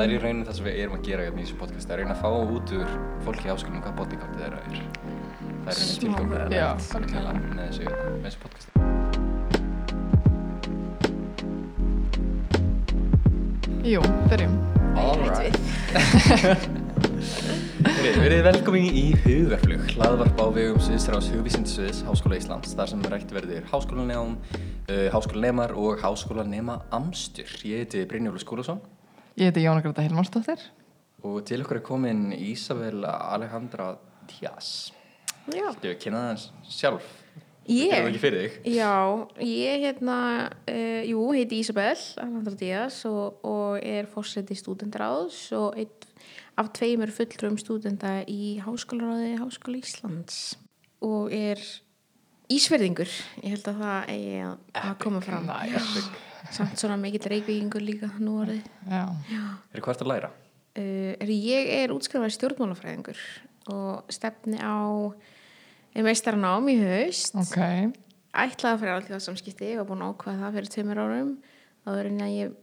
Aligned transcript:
það 0.00 0.06
er 0.08 0.14
í 0.14 0.20
rauninu 0.22 0.46
það 0.48 0.54
sem 0.56 0.64
við 0.64 0.76
erum 0.80 0.94
að 0.96 1.02
gera 1.04 1.24
hérna 1.26 1.40
í 1.40 1.42
þessu 1.44 1.56
podcast, 1.60 1.84
það 1.84 1.92
er 1.92 1.98
að 1.98 2.00
reyna 2.00 2.14
að 2.14 2.20
fá 2.22 2.30
út 2.56 2.70
úr 2.72 2.88
fólki 3.26 3.50
háskólinu 3.50 3.80
hvað 3.84 3.96
bodycountið 3.98 4.40
þeirra 4.40 4.60
er. 4.60 4.68
Það 5.60 5.70
er 5.72 5.76
rauninni 5.76 5.96
tilgangur 6.00 6.40
Já, 6.56 6.68
með 7.52 7.64
þessu, 7.66 7.82
hérna, 7.84 8.16
þessu 8.24 8.38
podcasti. 8.40 8.70
Jú, 13.90 14.00
byrjum. 14.30 14.54
Alright. 15.00 15.56
Verið 18.00 18.40
velkomin 18.46 18.88
í 18.88 19.04
Hugarflug, 19.26 19.82
hlaðvarp 19.98 20.40
á 20.40 20.46
vegum 20.54 20.80
Sviðsrás 20.80 21.28
Hugvísindasviðs 21.34 22.00
Háskóla 22.06 22.40
Íslands, 22.40 22.72
þar 22.78 22.88
sem 22.94 23.04
rætt 23.12 23.30
verður 23.36 23.68
háskólanefn, 23.68 24.32
uh, 24.40 25.12
háskólanemar 25.12 25.76
og 25.76 26.00
háskólanema 26.00 26.80
amstur. 26.88 27.52
Ég 27.68 27.84
heiti 27.84 28.08
Brynjólu 28.08 28.40
Skúlason 28.40 28.80
Ég 29.40 29.48
heiti 29.48 29.62
Jóna 29.64 29.80
Greta 29.80 30.02
Hilmarsdóttir. 30.04 30.60
og 31.24 31.42
til 31.48 31.60
okkur 31.62 31.76
er 31.80 31.84
komin 31.84 32.30
Ísabel 32.32 33.04
Alejandra 33.04 33.94
Díaz. 34.28 34.92
Já, 35.52 35.72
Ég 35.82 35.98
kynna 36.00 36.20
það 36.34 36.44
sjálf. 36.68 37.06
Ég? 37.70 37.90
Það 37.92 38.08
ekki 38.10 38.20
fyrir 38.20 38.40
þig? 38.44 38.54
já, 38.74 38.92
ég 39.44 39.82
hérna, 39.84 40.16
uh, 40.68 41.02
jú, 41.08 41.24
heiti 41.36 41.60
Ísabel 41.60 41.96
Alhandra 42.20 42.54
Díaz 42.56 43.04
og, 43.08 43.40
og 43.44 43.78
er 43.84 44.08
fórseti 44.10 44.56
stúdendaráðs 44.56 45.52
og 45.56 45.76
einn 45.78 46.08
af 46.58 46.72
tveimur 46.76 47.12
fulltrum 47.14 47.56
stúdenda 47.60 48.24
í 48.28 48.58
Háskólaráði 48.64 49.36
Háskóla 49.40 49.80
Íslands 49.80 50.56
og 51.00 51.32
er 51.32 51.60
Ísverðingur, 52.50 53.08
ég 53.44 53.52
held 53.54 53.68
að 53.70 53.78
það 53.84 54.08
eigi 54.10 54.40
að, 54.42 54.56
að 54.74 54.96
koma 55.04 55.20
fram. 55.22 55.46
Nice. 55.46 56.08
Samt 56.54 56.80
svona 56.80 56.98
mikill 57.00 57.28
reykvíkingur 57.30 57.84
líka 57.84 58.10
nú 58.18 58.40
orðið. 58.42 58.64
Já. 58.90 59.04
Er 59.70 59.84
hvað 59.84 60.04
að 60.06 60.10
læra? 60.10 60.30
Uh, 60.78 61.12
er, 61.18 61.30
ég 61.34 61.70
er 61.80 61.94
útskrifaði 61.94 62.36
stjórnmálafræðingur 62.36 63.20
og 63.70 64.12
stefni 64.12 64.58
á 64.58 64.78
meistaranám 66.06 66.70
í 66.70 66.78
haust. 66.80 67.36
Ok. 67.38 67.58
ætlaði 68.30 68.74
að 68.74 68.82
fyrir 68.82 68.96
alltaf 68.96 69.24
samskipti 69.24 69.70
og 69.80 69.88
búin 69.88 70.04
að 70.06 70.12
ákvaða 70.14 70.42
það 70.44 70.58
fyrir 70.58 70.74
tveimur 70.74 71.00
árum 71.02 71.32
áður 71.86 72.10
en 72.10 72.20
að 72.22 72.34
ég 72.36 72.58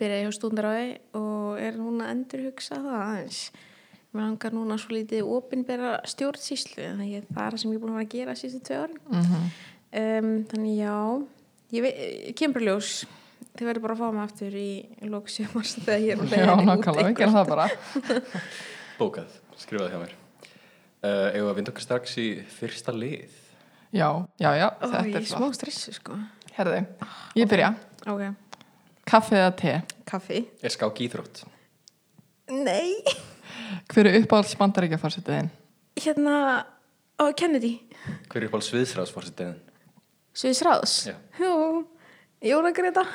byrjaði 0.00 0.24
hjá 0.26 0.34
stúndaráði 0.36 0.90
og 1.16 1.60
er 1.60 1.78
núna 1.78 2.08
að 2.08 2.12
endur 2.14 2.44
hugsa 2.48 2.80
það 2.82 2.98
aðeins 3.04 3.40
mér 4.14 4.26
langar 4.28 4.54
núna 4.54 4.76
svo 4.78 4.94
stjórnsýslu 6.10 6.82
þannig 6.82 7.16
að 7.18 7.30
það 7.34 7.46
er 7.46 7.56
það 7.56 7.62
sem 7.62 7.72
ég 7.72 7.78
er 7.78 7.82
búin 7.82 7.94
að 7.94 7.98
vera 7.98 8.06
að 8.06 8.14
gera 8.14 8.36
síðustu 8.38 8.66
tvei 8.68 8.78
árin 8.82 9.00
Mm 9.10 9.24
um, 9.94 10.30
þannig 10.50 10.76
já 10.78 10.96
ég 11.74 12.34
kemur 12.38 12.62
ljós 12.64 12.90
þið 13.54 13.66
verður 13.68 13.84
bara 13.84 13.94
að 13.96 14.00
fá 14.02 14.08
mig 14.14 14.24
aftur 14.24 14.54
í 14.58 14.68
lóksjöfars 15.10 15.74
þegar 15.84 16.02
ég 16.04 16.12
er 16.14 16.20
á 16.20 16.24
Já, 16.44 16.52
út 16.54 16.66
nákvæmlega, 16.68 17.08
við 17.08 17.16
gerum 17.20 17.36
það 17.38 17.50
bara. 17.52 17.66
Bókað, 18.98 19.38
skrifaði 19.60 19.90
hjá 19.94 20.00
mér. 20.04 20.14
Uh, 21.04 21.28
Eða 21.36 21.50
að 21.50 21.58
vinda 21.58 21.72
okkur 21.74 21.84
strax 21.84 22.14
í 22.22 22.26
fyrsta 22.56 22.94
lið. 22.96 23.32
Já, 23.94 24.08
já, 24.42 24.50
já, 24.58 24.68
Ó, 24.80 24.86
þetta 24.88 25.02
ég 25.10 25.18
er 25.20 25.26
smá 25.28 25.42
flott. 25.44 25.58
stressu 25.58 25.92
sko 25.94 26.16
Herði, 26.56 26.80
ég 27.38 27.50
byrja. 27.50 27.68
ok, 28.10 28.22
Kaffi 29.06 29.36
eða 29.38 29.52
te? 29.58 29.74
kaffi 30.08 30.40
Er 30.64 30.72
skák 30.74 30.98
íþrótt? 31.04 31.44
nei 32.50 32.96
Hver 33.92 34.08
er 34.10 34.18
uppáhalds 34.22 34.56
bandaríkja 34.58 34.98
fórsetiðin? 34.98 35.50
hérna, 36.00 36.64
Kennedy 37.38 37.76
Hver 38.32 38.42
er 38.42 38.48
upp 38.48 38.58
á 38.58 38.60
sviðsræðsforsetiðin? 38.66 39.60
Sviðs 40.34 40.64
ráðs? 40.66 40.94
Já. 41.06 41.14
Jú, 41.38 41.52
Jóna 42.44 42.74
Greta. 42.76 43.06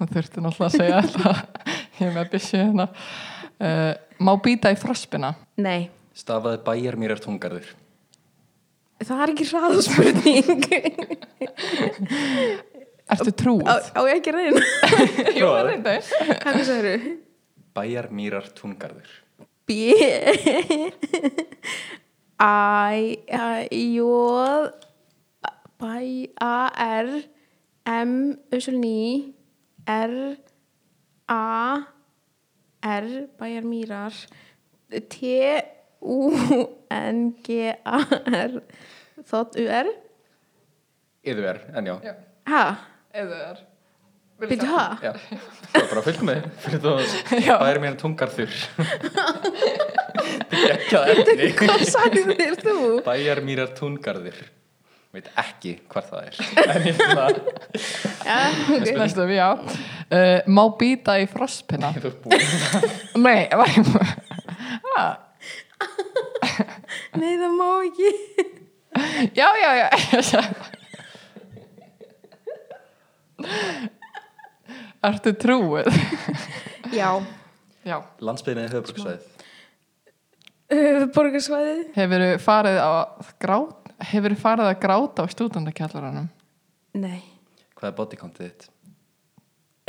Það 0.00 0.14
þurfti 0.16 0.42
náttúrulega 0.42 0.66
að 0.66 0.74
segja 0.74 1.02
þetta. 1.06 1.32
Ég 2.00 2.08
er 2.08 2.14
með 2.16 2.30
byssu 2.32 2.58
hérna. 2.58 2.86
Uh, 3.60 3.92
má 4.26 4.32
býta 4.42 4.72
í 4.72 4.78
frospina? 4.80 5.34
Nei, 5.60 5.90
Stafaði 6.16 6.58
bæjar 6.66 6.96
mér 7.00 7.14
er 7.14 7.22
tungarður. 7.22 7.68
það 9.06 9.22
er 9.22 9.32
ekki 9.34 9.46
ráðspurning. 9.52 10.66
Ertu 13.10 13.32
trúið? 13.38 13.70
á, 13.70 13.74
á 13.94 14.00
ég 14.10 14.18
ekki 14.18 14.34
reyna? 14.34 14.60
Jú, 15.38 15.46
það 15.46 15.58
er 15.60 15.70
þetta. 15.70 15.94
Hvað 16.42 16.60
sagður 16.66 16.90
þú? 16.90 17.14
Bæjar 17.78 18.10
mýrar 18.18 18.46
tungarður. 18.58 19.10
B 19.70 19.70
I 22.42 23.18
J 23.70 24.00
Bæ 25.80 25.94
A 26.42 26.54
R 27.06 27.14
M 27.88 28.38
Ösulní 28.52 29.32
R 29.88 30.36
A 31.28 31.86
R 32.82 33.08
Bæjar 33.40 33.64
Mýrar 33.68 34.14
T 35.08 35.62
U 36.02 36.30
N 36.90 37.34
G 37.46 37.72
A 37.84 37.98
R 38.26 38.60
Þótt 39.30 39.58
U 39.60 39.66
R 39.68 39.90
Yður 41.28 41.44
er, 41.50 41.58
en 41.76 41.84
já. 41.90 41.96
Ha? 42.48 42.62
Eða 43.12 43.40
er. 43.50 43.58
Byrju 44.40 44.68
ha? 44.72 44.84
Já, 45.04 45.10
það 45.68 45.82
er 45.82 45.88
bara 45.90 46.02
fylgd 46.06 46.22
með. 46.24 46.46
Fyrir 46.64 46.80
þú 46.86 46.92
Já. 47.44 47.56
bæjar 47.60 47.80
mér 47.82 47.98
tungarður. 48.00 48.54
Þetta 50.50 50.62
er 50.64 50.72
ekki 50.78 50.96
að 50.96 51.12
efni. 51.12 51.50
Hvað 51.60 51.84
sagði 51.90 52.22
þér 52.38 52.56
þú? 52.62 52.76
Bæjar 53.04 53.42
mér 53.44 53.62
er 53.66 53.74
tungarður. 53.76 54.38
Veit 55.10 55.26
ekki 55.42 55.72
hvað 55.90 56.04
það 56.10 56.20
er. 56.28 56.34
En 56.74 56.84
ég 56.86 56.94
finna 57.00 57.22
að 57.26 57.38
Ja, 58.26 58.36
okay. 58.76 58.94
Næstu, 59.00 59.24
já. 59.34 59.48
Uh, 60.10 60.38
má 60.46 60.62
býta 60.78 61.16
í 61.18 61.26
frospina? 61.30 61.90
þú 61.96 62.10
er 62.10 62.16
búin. 62.22 62.40
Nei, 63.24 63.48
var 63.58 63.68
ég... 63.74 63.90
Ah, 64.94 65.12
Nei, 67.20 67.34
það 67.40 67.52
má 67.58 67.68
ekki 67.88 68.10
já, 69.38 69.48
já, 69.58 69.70
já. 69.80 69.88
Ertu 75.10 75.32
trúið? 75.40 75.86
Já, 76.92 77.10
Já. 77.86 77.96
Landsbyðinni 78.20 78.66
er 78.66 78.74
höfbruksvæðið. 78.76 79.22
uh, 80.74 81.04
borgarsvæðið 81.14 81.78
Hefur 81.96 82.24
farið 82.44 82.80
að 82.84 83.30
gráta, 83.40 83.79
hefur 84.10 84.34
farið 84.40 84.70
að 84.70 84.80
gráta 84.82 85.24
á 85.24 85.26
stúdendakjallaranum? 85.32 86.28
Nei 86.98 87.20
Hvað 87.80 87.88
er 87.88 87.96
bodycountið 87.96 88.50
þitt? 88.50 88.68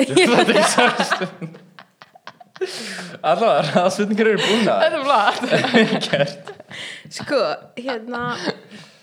Þetta 0.12 0.54
er 0.56 0.70
sérstund. 0.72 1.58
Allavega, 3.20 3.72
það 3.74 3.90
spurningar 3.96 4.30
eru 4.32 4.46
búin 4.46 4.70
að. 4.72 4.86
Þetta 4.86 5.82
er. 5.82 5.92
Gert. 6.06 6.52
Sko, 7.12 7.42
hérna 7.82 8.22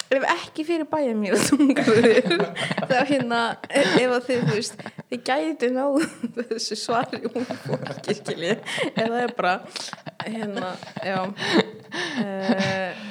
ef 0.09 0.25
ekki 0.33 0.65
fyrir 0.65 0.89
bæja 0.89 1.13
mér 1.19 1.37
að 1.37 1.43
tungaður 1.51 2.07
þá 2.89 2.99
hérna 3.11 3.41
ef 3.69 4.07
að 4.07 4.23
þið, 4.31 4.39
þú 4.47 4.55
veist, 4.55 4.85
þið 5.11 5.21
gætu 5.29 5.69
náðu 5.75 6.07
þessu 6.39 6.79
svari 6.81 7.21
hún 7.27 7.45
fólki 7.67 8.17
skilji, 8.17 8.55
ef 8.95 9.03
það 9.03 9.19
er 9.21 9.35
bara 9.37 9.55
hérna, 10.25 10.73
já 11.05 11.19
uh, 12.25 13.05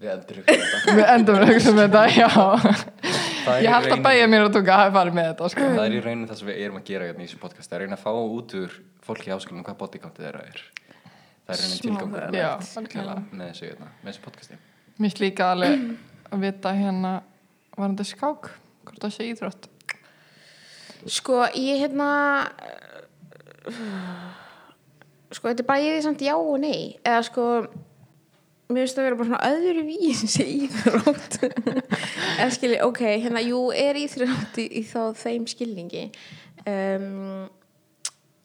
Við 0.00 0.10
endur 0.14 0.38
ykkur 0.40 0.60
þetta. 0.62 0.94
Við 0.96 1.10
endum 1.14 1.38
að 1.38 1.50
hugsa 1.50 1.72
um 1.74 1.78
þetta, 1.80 2.02
já. 2.16 2.28
Ég 3.60 3.72
held 3.74 3.90
að 3.92 4.04
bæja 4.06 4.28
mér 4.32 4.44
að 4.46 4.54
tunga 4.56 4.78
hafi 4.80 4.94
farið 4.94 5.16
með 5.18 5.26
þetta, 5.30 5.48
sko. 5.52 5.66
Það 5.74 5.82
er 5.84 5.96
í 5.96 6.00
rauninu 6.06 6.28
það 6.30 6.38
sem 6.40 6.48
við 6.48 6.60
erum 6.64 6.78
að 6.80 6.86
gera 6.88 7.08
hérna 7.10 7.20
í 7.20 7.26
þessu 7.28 7.40
podcast. 7.42 7.68
Það 7.68 7.76
er 7.76 7.82
að 7.82 7.84
reyna 7.84 7.98
að 7.98 8.04
fá 8.06 8.12
út 8.38 8.54
úr 8.60 8.78
fólki 9.04 9.28
í 9.28 9.34
háskólanum 9.34 9.66
hvað 9.66 9.78
bodycountið 9.82 10.26
þeirra 10.26 10.44
er. 10.48 10.62
Það 11.44 11.52
er 11.52 11.60
Smá 11.60 11.82
tilgangur 11.84 12.24
með, 12.30 12.40
með 13.34 13.44
þessu, 13.50 13.68
hérna, 13.68 13.90
með 14.00 14.12
þessu 14.12 14.24
podcasti. 14.24 14.58
Mér 15.00 15.20
líka 15.20 15.50
alveg 15.52 15.84
að 16.30 16.44
vita 16.46 16.72
hérna 16.76 17.12
varandi 17.76 18.06
skák, 18.08 18.50
hvort 18.86 19.04
það 19.04 19.14
sé 19.16 19.28
íþrótt. 19.34 19.68
sko, 21.08 21.42
ég 21.56 21.84
hérna 21.84 22.08
sko, 25.30 25.48
þetta 25.48 25.62
er 25.62 25.68
bara 25.68 25.84
ég 25.84 25.98
er 25.98 26.04
samt 26.04 26.24
já 26.24 26.34
og 26.36 26.58
nei 26.62 26.98
eða 27.04 27.22
sko 27.28 27.46
mér 28.70 28.86
finnst 28.86 28.98
það 28.98 29.02
að 29.02 29.08
vera 29.08 29.20
bara 29.20 29.30
svona 29.30 29.52
öðru 29.54 29.86
vísi 29.88 30.46
íþrótt. 30.64 31.40
En 32.40 32.52
skilji, 32.54 32.82
ok, 32.86 33.00
hérna, 33.06 33.42
jú, 33.44 33.64
er 33.76 33.98
íþrótt 34.00 34.60
í, 34.62 34.68
í 34.80 34.84
þá 34.88 35.00
þeim 35.18 35.48
skilningi. 35.50 36.06
Um, 36.68 37.48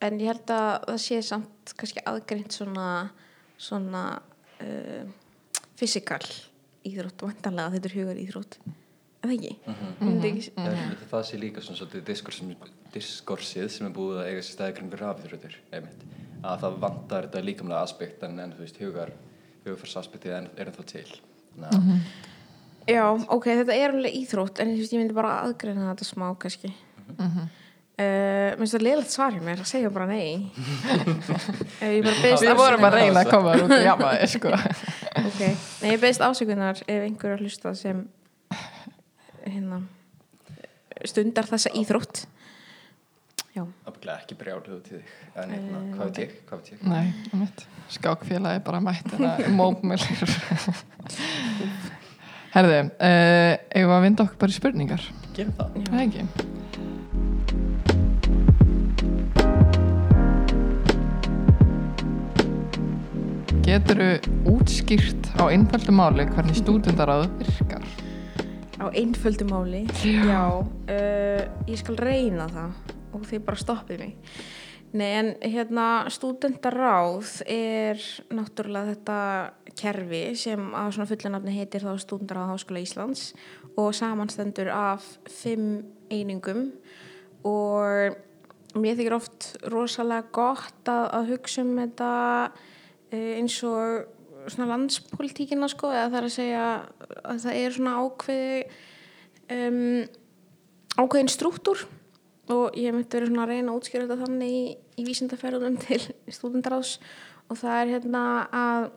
en 0.06 0.18
ég 0.22 0.32
held 0.32 0.52
að 0.56 0.90
það 0.90 1.00
sé 1.04 1.22
samt 1.26 1.76
kannski 1.78 2.04
aðgreint 2.08 2.56
svona 2.56 2.90
svona 3.58 4.08
uh, 4.62 5.06
fysikal 5.80 6.24
íþrótt, 6.86 7.24
vantanlega 7.26 7.76
þetta 7.76 7.90
er 7.90 7.98
hugar 8.00 8.20
íþrótt. 8.22 8.58
En 9.26 9.32
það 9.32 9.36
ekki, 9.36 9.76
myndi 10.04 10.30
ekki 10.30 10.52
Það, 10.54 10.82
það 11.10 11.24
sé 11.30 11.38
líka 11.42 11.64
svona 11.66 11.80
svolítið 11.80 12.04
diskurs 12.12 12.42
sem, 12.42 12.52
diskorsið 12.94 13.70
sem 13.74 13.88
er 13.88 13.96
búið 13.96 14.20
að 14.22 14.28
eiga 14.30 14.44
sér 14.44 14.58
staði 14.58 14.76
kring 14.80 14.98
rafíþróttir, 15.02 15.56
einmitt. 15.74 16.04
Að 16.46 16.66
það 16.66 16.78
vantar 16.84 17.28
þetta 17.28 17.46
líkamlega 17.48 17.88
aspekt 17.88 18.26
en, 18.28 18.38
en 18.44 18.54
þú 18.54 18.66
veist, 18.66 18.82
hugar, 18.84 19.14
hugarfarsaspektið 19.66 20.38
er, 20.38 20.48
er 20.56 20.72
ennþá 20.72 20.88
til. 20.94 21.06
Þannig 21.56 21.76
að 21.76 22.24
Já, 22.86 23.02
ok, 23.34 23.46
þetta 23.64 23.76
er 23.82 23.94
alveg 23.96 24.14
íþrótt 24.20 24.60
en 24.62 24.76
ég 24.78 24.92
myndi 24.94 25.16
bara 25.18 25.40
aðgreina 25.42 25.88
þetta 25.90 26.06
smá 26.06 26.28
kannski. 26.38 26.70
Uh, 27.96 28.52
minnst 28.60 28.76
það 28.76 28.84
leilægt 28.84 29.14
svar 29.14 29.32
hjá 29.34 29.40
mér 29.42 29.62
að 29.64 29.70
segja 29.72 29.90
bara 29.96 30.06
nei. 30.10 30.52
Ef 31.82 31.94
ég 31.96 32.04
bara 32.06 32.18
beðist 32.20 32.44
Við 32.44 32.58
vorum 32.60 32.84
að 32.84 32.98
afsökunar- 32.98 32.98
reyna 33.00 33.22
að 33.24 33.30
koma 33.32 33.54
út 33.64 33.74
í 33.74 33.80
jamaði, 33.86 34.28
sko. 34.36 34.52
ok, 35.30 35.42
nei 35.82 35.90
ég 35.94 36.02
beðist 36.04 36.26
ásökunar 36.28 36.82
ef 36.84 37.06
einhver 37.08 37.32
er 37.32 37.38
að 37.40 37.46
hlusta 37.46 37.74
sem 37.80 38.04
hérna 39.46 39.80
stundar 41.08 41.48
þessa 41.50 41.72
íþrótt 41.80 42.26
já, 43.56 43.64
Ábygglega 43.88 44.18
ekki 44.22 44.36
brjáluðu 44.40 44.80
til 44.86 44.98
þig 45.00 45.44
En 45.44 45.54
hérna, 45.56 45.80
Eh, 45.80 45.94
hvað 45.96 46.10
veit 46.10 46.20
ég, 46.24 46.34
hvað 46.50 46.62
veit 46.62 46.72
ég 46.74 46.84
Nei, 46.92 47.14
um 47.34 47.40
mitt. 47.46 47.66
Skákfélagi 47.96 48.64
bara 48.66 48.80
mætt 48.84 49.12
hérna 49.14 49.36
mópmjölir. 49.60 50.36
Herði, 52.56 52.80
uh, 52.88 53.54
eigum 53.76 53.90
við 53.92 53.98
að 53.98 54.06
vinda 54.08 54.24
okkur 54.26 54.42
bara 54.46 54.54
í 54.56 54.60
spurningar? 54.60 55.08
Gerum 55.36 55.58
það 55.60 55.80
Það 55.90 56.00
er 56.00 56.06
ekki. 56.08 56.28
Getur 63.66 63.98
þú 64.02 64.56
útskýrt 64.60 65.30
á 65.42 65.50
einföldu 65.50 65.94
máli 65.96 66.26
hvernig 66.30 66.58
stúdendaráð 66.60 67.26
virkar? 67.42 67.86
á 68.76 68.86
einföldu 68.92 69.46
máli 69.50 69.86
já, 70.04 70.62
uh, 70.62 71.42
ég 71.66 71.80
skal 71.80 71.96
reyna 71.98 72.46
það 72.52 72.95
og 73.16 73.26
þið 73.30 73.44
bara 73.48 73.62
stoppið 73.64 74.04
mig. 74.04 74.16
Nei, 74.96 75.10
en 75.20 75.30
hérna 75.44 75.86
stúdendaráð 76.14 77.42
er 77.52 78.00
náttúrulega 78.32 78.94
þetta 78.94 79.18
kerfi 79.76 80.22
sem 80.40 80.70
að 80.72 80.94
svona 80.96 81.10
fullanafni 81.10 81.56
heitir 81.58 81.84
þá 81.84 81.98
stúdendaráð 82.00 82.54
Háskóla 82.54 82.84
Íslands 82.86 83.26
og 83.76 83.90
samanstendur 83.98 84.70
af 84.72 85.04
fimm 85.28 85.82
einingum 86.08 86.70
og 87.44 88.16
mér 88.80 88.96
þykir 88.96 89.18
oft 89.18 89.50
rosalega 89.74 90.30
gott 90.36 90.92
að, 90.92 91.06
að 91.18 91.32
hugsa 91.34 91.66
um 91.66 91.74
þetta 91.82 92.12
eh, 93.12 93.36
eins 93.42 93.58
og 93.68 94.14
svona 94.52 94.70
landspolítíkina 94.76 95.68
sko 95.72 95.92
eða 95.92 96.08
það 96.14 96.20
er 96.20 96.30
að 96.30 96.36
segja 96.38 96.66
að 97.26 97.44
það 97.46 97.60
er 97.60 97.76
svona 97.76 97.98
ákveði 98.00 98.60
um, 99.56 99.80
ákveðin 100.96 101.32
struktúr 101.34 101.86
og 102.54 102.76
ég 102.78 102.94
myndi 102.94 103.10
verið 103.10 103.32
svona 103.32 103.46
að 103.46 103.54
reyna 103.54 103.72
að 103.72 103.80
útskýra 103.80 104.06
þetta 104.06 104.26
þannig 104.26 104.54
í, 104.54 104.62
í 105.02 105.08
vísindaferðunum 105.08 105.80
til 105.86 106.02
stúdendaráðs 106.34 107.00
og 107.50 107.60
það 107.62 107.80
er 107.80 107.92
hérna 107.96 108.24
að 108.54 108.92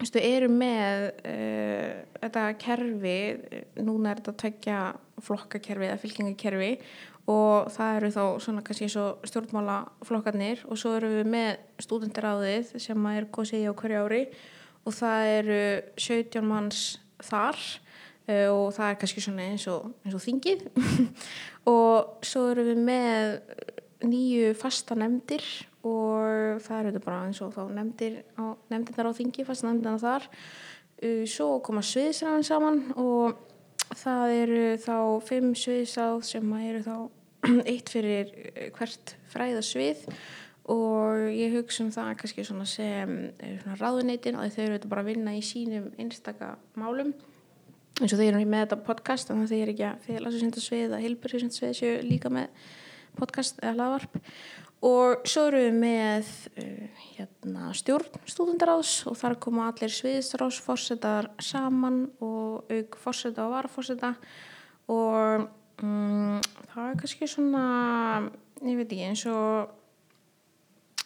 við 0.00 0.24
erum 0.24 0.56
með 0.56 1.06
uh, 1.28 1.94
þetta 2.22 2.44
kerfi 2.60 3.16
núna 3.84 4.12
er 4.12 4.20
þetta 4.22 4.36
tveggja 4.42 4.80
flokkakerfi 5.20 5.88
eða 5.90 6.00
fylkingakerfi. 6.00 6.70
Og 7.30 7.68
það 7.70 7.96
eru 7.98 8.08
þá 8.14 8.22
svona 8.42 8.62
kannski 8.64 8.86
eins 8.86 8.96
og 8.98 9.26
stjórnmálaflokkarnir. 9.28 10.64
Og 10.72 10.80
svo 10.80 10.94
erum 10.96 11.18
við 11.18 11.28
með 11.30 11.50
stúdendaráðið 11.84 12.72
sem 12.82 13.06
að 13.06 13.20
er 13.20 13.28
í 13.28 13.60
á 13.68 13.72
hverju 13.76 14.00
ári. 14.06 14.22
Og 14.88 14.96
það 14.96 15.34
eru 15.36 15.60
17 16.00 16.48
manns 16.48 16.82
þar 17.20 17.60
og 18.50 18.70
það 18.76 18.86
er 18.88 18.98
kannski 19.00 19.24
svona 19.24 19.48
eins 19.50 19.66
og, 19.70 19.90
eins 20.04 20.16
og 20.16 20.24
þingið. 20.24 20.66
Og 21.70 22.24
svo 22.24 22.46
erum 22.50 22.70
við 22.70 22.78
með 22.86 23.34
nýju 24.06 24.54
fasta 24.58 24.96
nefndir 24.96 25.44
og 25.84 26.60
það 26.64 26.78
eru 26.78 26.90
þetta 26.90 27.04
bara 27.04 27.20
eins 27.26 27.40
og 27.44 27.52
þá 27.54 27.62
nefndir 27.76 28.18
á, 28.36 28.44
nefndirnar 28.72 29.10
á 29.12 29.12
þingi, 29.16 29.46
fasta 29.48 29.68
nefndirnar 29.68 30.02
þar. 30.02 30.28
Uh, 31.00 31.24
svo 31.28 31.54
koma 31.64 31.84
sviðsræðan 31.84 32.44
saman 32.44 32.82
og 33.00 33.38
það 33.96 34.34
eru 34.36 34.66
þá 34.80 34.96
fimm 35.26 35.54
sviðsáð 35.56 36.20
sem 36.28 36.52
eru 36.60 36.84
þá 36.84 36.96
eitt 37.72 37.88
fyrir 37.92 38.28
eh, 38.52 38.68
hvert 38.76 39.16
fræðasvið. 39.32 40.04
Og 40.70 41.24
ég 41.32 41.56
hugsa 41.56 41.82
um 41.82 41.90
það 41.94 42.12
kannski 42.20 42.44
svona 42.46 42.66
sem 42.68 43.14
eh, 43.40 43.56
svona 43.62 43.78
ráðuneytin 43.80 44.36
og 44.38 44.52
þau 44.52 44.62
eru 44.66 44.76
þetta 44.76 44.92
bara 44.92 45.04
að 45.06 45.10
vinna 45.14 45.34
í 45.34 45.40
sínum 45.44 45.88
einstaka 45.98 46.52
málum 46.78 47.14
eins 48.00 48.14
og 48.14 48.20
þeir 48.20 48.32
eru 48.32 48.46
með 48.48 48.64
þetta 48.64 48.80
podcast 48.86 49.30
þannig 49.30 49.46
að 49.46 49.52
þeir 49.52 49.62
eru 49.62 49.74
ekki 49.74 49.86
að 49.88 50.06
félagsvísindasvið 50.06 50.84
eða 50.86 51.00
heilbjörnsvísindasvið 51.04 51.76
séu 51.78 52.00
líka 52.06 52.32
með 52.32 52.66
podcast 53.18 53.60
eða 53.60 53.74
hlaðvarp. 53.76 54.18
Og 54.90 55.26
svo 55.28 55.42
eru 55.50 55.60
við 55.66 55.74
með 55.76 56.28
uh, 56.62 57.00
hérna, 57.18 57.66
stjórn 57.76 58.22
stúdendaráðs 58.32 58.94
og 59.10 59.18
þar 59.20 59.36
koma 59.44 59.66
allir 59.68 59.92
sviðsráðsforsetar 59.92 61.28
saman 61.44 62.06
og 62.24 62.70
auk 62.72 62.96
forseta 63.02 63.44
og 63.44 63.52
varforseta 63.58 64.14
og 64.90 65.44
um, 65.84 66.40
það 66.72 66.86
er 66.86 66.96
kannski 67.02 67.28
svona 67.28 67.64
ég 68.64 68.80
veit 68.80 68.86
ekki 68.88 69.10
eins 69.10 69.26
og 69.28 69.76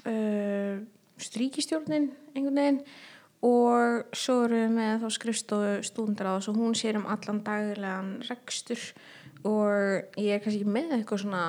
uh, 0.06 0.78
stríkistjórnin 1.24 2.12
einhvern 2.34 2.62
veginn 2.62 2.80
og 3.44 4.16
svo 4.16 4.44
erum 4.46 4.62
við 4.62 4.74
með 4.78 5.04
þá 5.04 5.08
skrifstofu 5.18 5.72
stúdendaráðs 5.84 6.48
og 6.48 6.58
hún 6.60 6.76
sér 6.78 6.98
um 7.00 7.08
allan 7.12 7.42
daglegan 7.44 8.16
rekstur. 8.30 8.80
Og 9.44 10.16
ég 10.16 10.32
er 10.32 10.40
kannski 10.40 10.62
ekki 10.62 10.72
með 10.72 10.94
eitthvað 10.96 11.24
svona 11.26 11.44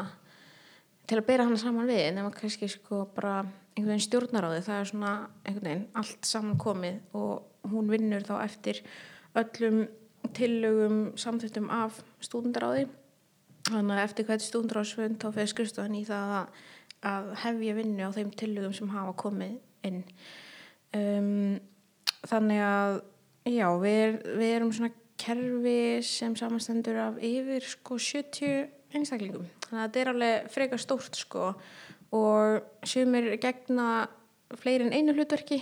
til 1.07 1.19
að 1.19 1.27
bera 1.29 1.45
hana 1.47 1.59
saman 1.61 1.87
við 1.87 2.09
nema 2.17 2.33
kannski 2.35 2.67
sko 2.71 3.05
bara 3.15 3.43
einhvern 3.75 3.93
veginn 3.93 4.05
stjórnaráði 4.07 4.63
það 4.65 4.79
er 4.79 4.89
svona 4.89 5.11
einhvern 5.43 5.67
veginn 5.69 5.85
allt 6.01 6.27
saman 6.27 6.59
komið 6.59 7.17
og 7.19 7.69
hún 7.71 7.91
vinnur 7.91 8.25
þá 8.25 8.35
eftir 8.43 8.81
öllum 9.37 9.85
tillögum 10.35 10.99
samþýttum 11.19 11.69
af 11.73 11.99
stúdendaráði 12.23 12.87
þannig 13.69 13.97
að 13.97 14.03
eftir 14.03 14.27
hvert 14.29 14.45
stúdendaráðsfund 14.45 15.21
þá 15.21 15.27
fyrir 15.29 15.51
skrifstofan 15.51 15.99
í 15.99 16.03
það 16.07 16.33
að, 16.39 16.59
að 17.11 17.29
hefja 17.43 17.77
vinnu 17.79 18.09
á 18.09 18.15
þeim 18.15 18.33
tillögum 18.39 18.75
sem 18.77 18.91
hafa 18.93 19.15
komið 19.21 19.55
inn. 19.85 20.01
Um, 20.95 21.57
þannig 22.29 22.61
að 22.65 22.99
já, 23.49 23.67
við, 23.81 24.19
við 24.39 24.53
erum 24.55 24.71
svona 24.75 24.93
kerfi 25.21 25.79
sem 26.03 26.35
samanstendur 26.35 26.97
af 26.99 27.19
yfir 27.23 27.65
sko 27.69 27.99
70 28.01 28.65
einstaklingum. 28.95 29.47
Þannig 29.67 29.81
að 29.81 29.85
þetta 29.85 30.01
er 30.01 30.11
alveg 30.11 30.49
frekar 30.53 30.81
stórt 30.81 31.19
sko 31.19 31.51
og 32.15 32.87
sumir 32.87 33.33
gegna 33.41 34.07
fleiri 34.59 34.87
en 34.87 34.95
einu 34.95 35.15
hlutverki 35.15 35.61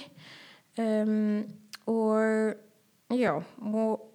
um, 0.82 1.44
og 1.90 3.14
já 3.14 3.34
og 3.38 4.10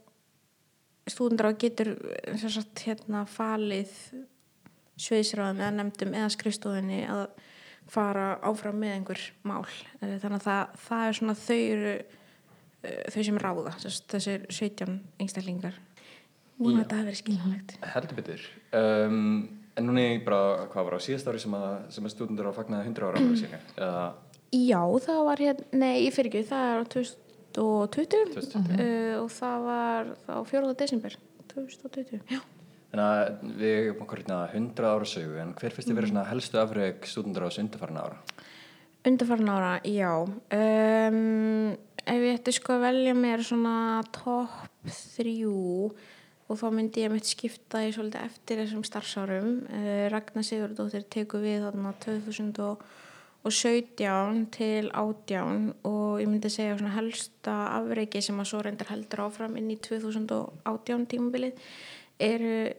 stúdendra 1.08 1.54
getur 1.56 1.94
sagt 2.36 2.84
hérna 2.84 3.24
falið 3.28 3.92
sviðsráðum 4.98 5.62
eða 5.62 5.76
nefndum 5.78 6.14
eða 6.16 6.30
skrifstofunni 6.34 7.04
að 7.08 7.28
fara 7.88 8.34
áfram 8.44 8.80
með 8.82 8.94
einhver 8.96 9.22
mál. 9.48 9.64
Eh, 10.02 10.18
þannig 10.20 10.42
að 10.42 10.46
það, 10.48 10.72
það 10.84 11.04
er 11.04 11.18
svona 11.18 11.36
þau 11.38 11.58
eru 11.58 11.94
þau 12.82 13.22
sem 13.26 13.38
ráða 13.42 13.72
þess, 13.82 14.02
þessir 14.12 14.46
17 14.50 14.98
einstaklingar 15.20 15.78
Nú 16.58 16.72
Já. 16.72 16.80
þetta 16.82 16.96
hafi 16.98 17.06
verið 17.08 17.20
skiljanlegt 17.22 17.76
Heldur 17.94 18.16
betur 18.18 18.46
um, 18.74 19.18
En 19.78 19.86
núna 19.86 20.02
er 20.02 20.16
ég 20.16 20.24
bara, 20.26 20.66
hvað 20.72 20.88
var 20.88 20.96
á 20.98 21.00
síðast 21.02 21.28
ári 21.30 21.38
sem 21.42 21.52
að, 21.54 21.74
sem 21.94 22.06
að 22.08 22.14
stúdendur 22.16 22.48
á 22.48 22.50
að 22.50 22.56
fagnaði 22.58 22.88
100 22.90 23.06
ára 23.06 23.20
ára 23.22 23.60
eða 23.78 24.06
Já, 24.58 24.80
það 25.04 25.18
var 25.28 25.42
hérna, 25.44 25.66
nei, 25.76 25.94
ég 26.06 26.14
fyrir 26.16 26.30
ekki, 26.32 26.48
það 26.48 26.70
er 26.72 26.78
á 26.82 26.84
2020 26.94 27.26
2020 27.94 28.78
uh, 28.78 29.22
og 29.22 29.28
það 29.34 29.66
var 29.68 30.10
þá 30.26 30.32
4. 30.50 30.70
desember 30.82 31.16
2020, 31.52 32.22
já. 32.32 32.40
Þannig 32.88 33.04
að 33.04 33.54
við 33.60 33.74
erum 33.76 34.02
okkur 34.06 34.22
hérna 34.22 34.38
100 34.56 34.88
ára 34.88 35.08
sögu 35.08 35.38
en 35.42 35.50
hver 35.58 35.74
þið 35.76 35.88
Mhm. 35.90 35.96
verið 35.98 36.12
svona 36.14 36.26
helstu 36.30 36.58
afreg 36.62 37.04
stúdendur 37.10 37.44
á 37.44 37.48
þessu 37.50 37.62
undarfarna 37.66 38.04
ára? 38.08 38.18
Undarfarin 39.08 39.48
ára, 39.52 39.72
já. 39.84 40.10
Um, 40.18 41.76
ef 42.08 42.22
ég 42.24 42.38
ætti 42.38 42.52
sko 42.56 42.78
að 42.78 42.84
velja 42.86 43.12
mér 43.16 43.42
svona 43.44 44.00
topp 44.14 44.88
þrjú 44.88 45.56
og 46.48 46.56
þá 46.56 46.68
myndi 46.72 47.02
ég 47.04 47.12
mitt 47.12 47.28
skipta 47.28 47.82
í 47.84 47.90
svolítið 47.92 48.24
eftir 48.24 48.56
þessum 48.62 48.84
starfsárum. 48.86 49.50
Uh, 49.68 50.08
Ragnar 50.12 50.44
Sigurdóttir 50.46 51.04
tekur 51.12 51.40
við 51.44 51.58
þarna 51.66 51.90
2017 52.00 54.46
til 54.56 54.84
18 54.88 55.74
og 55.88 56.20
ég 56.22 56.28
myndi 56.30 56.50
segja 56.52 56.78
svona 56.78 56.96
helsta 56.96 57.54
afreiki 57.76 58.20
sem 58.24 58.40
að 58.40 58.50
svo 58.52 58.58
reyndar 58.64 58.92
heldur 58.94 59.24
áfram 59.26 59.54
inn 59.60 59.74
í 59.74 59.82
2018 59.84 61.10
tímabilið 61.12 61.54
eru 62.18 62.56
uh, 62.66 62.70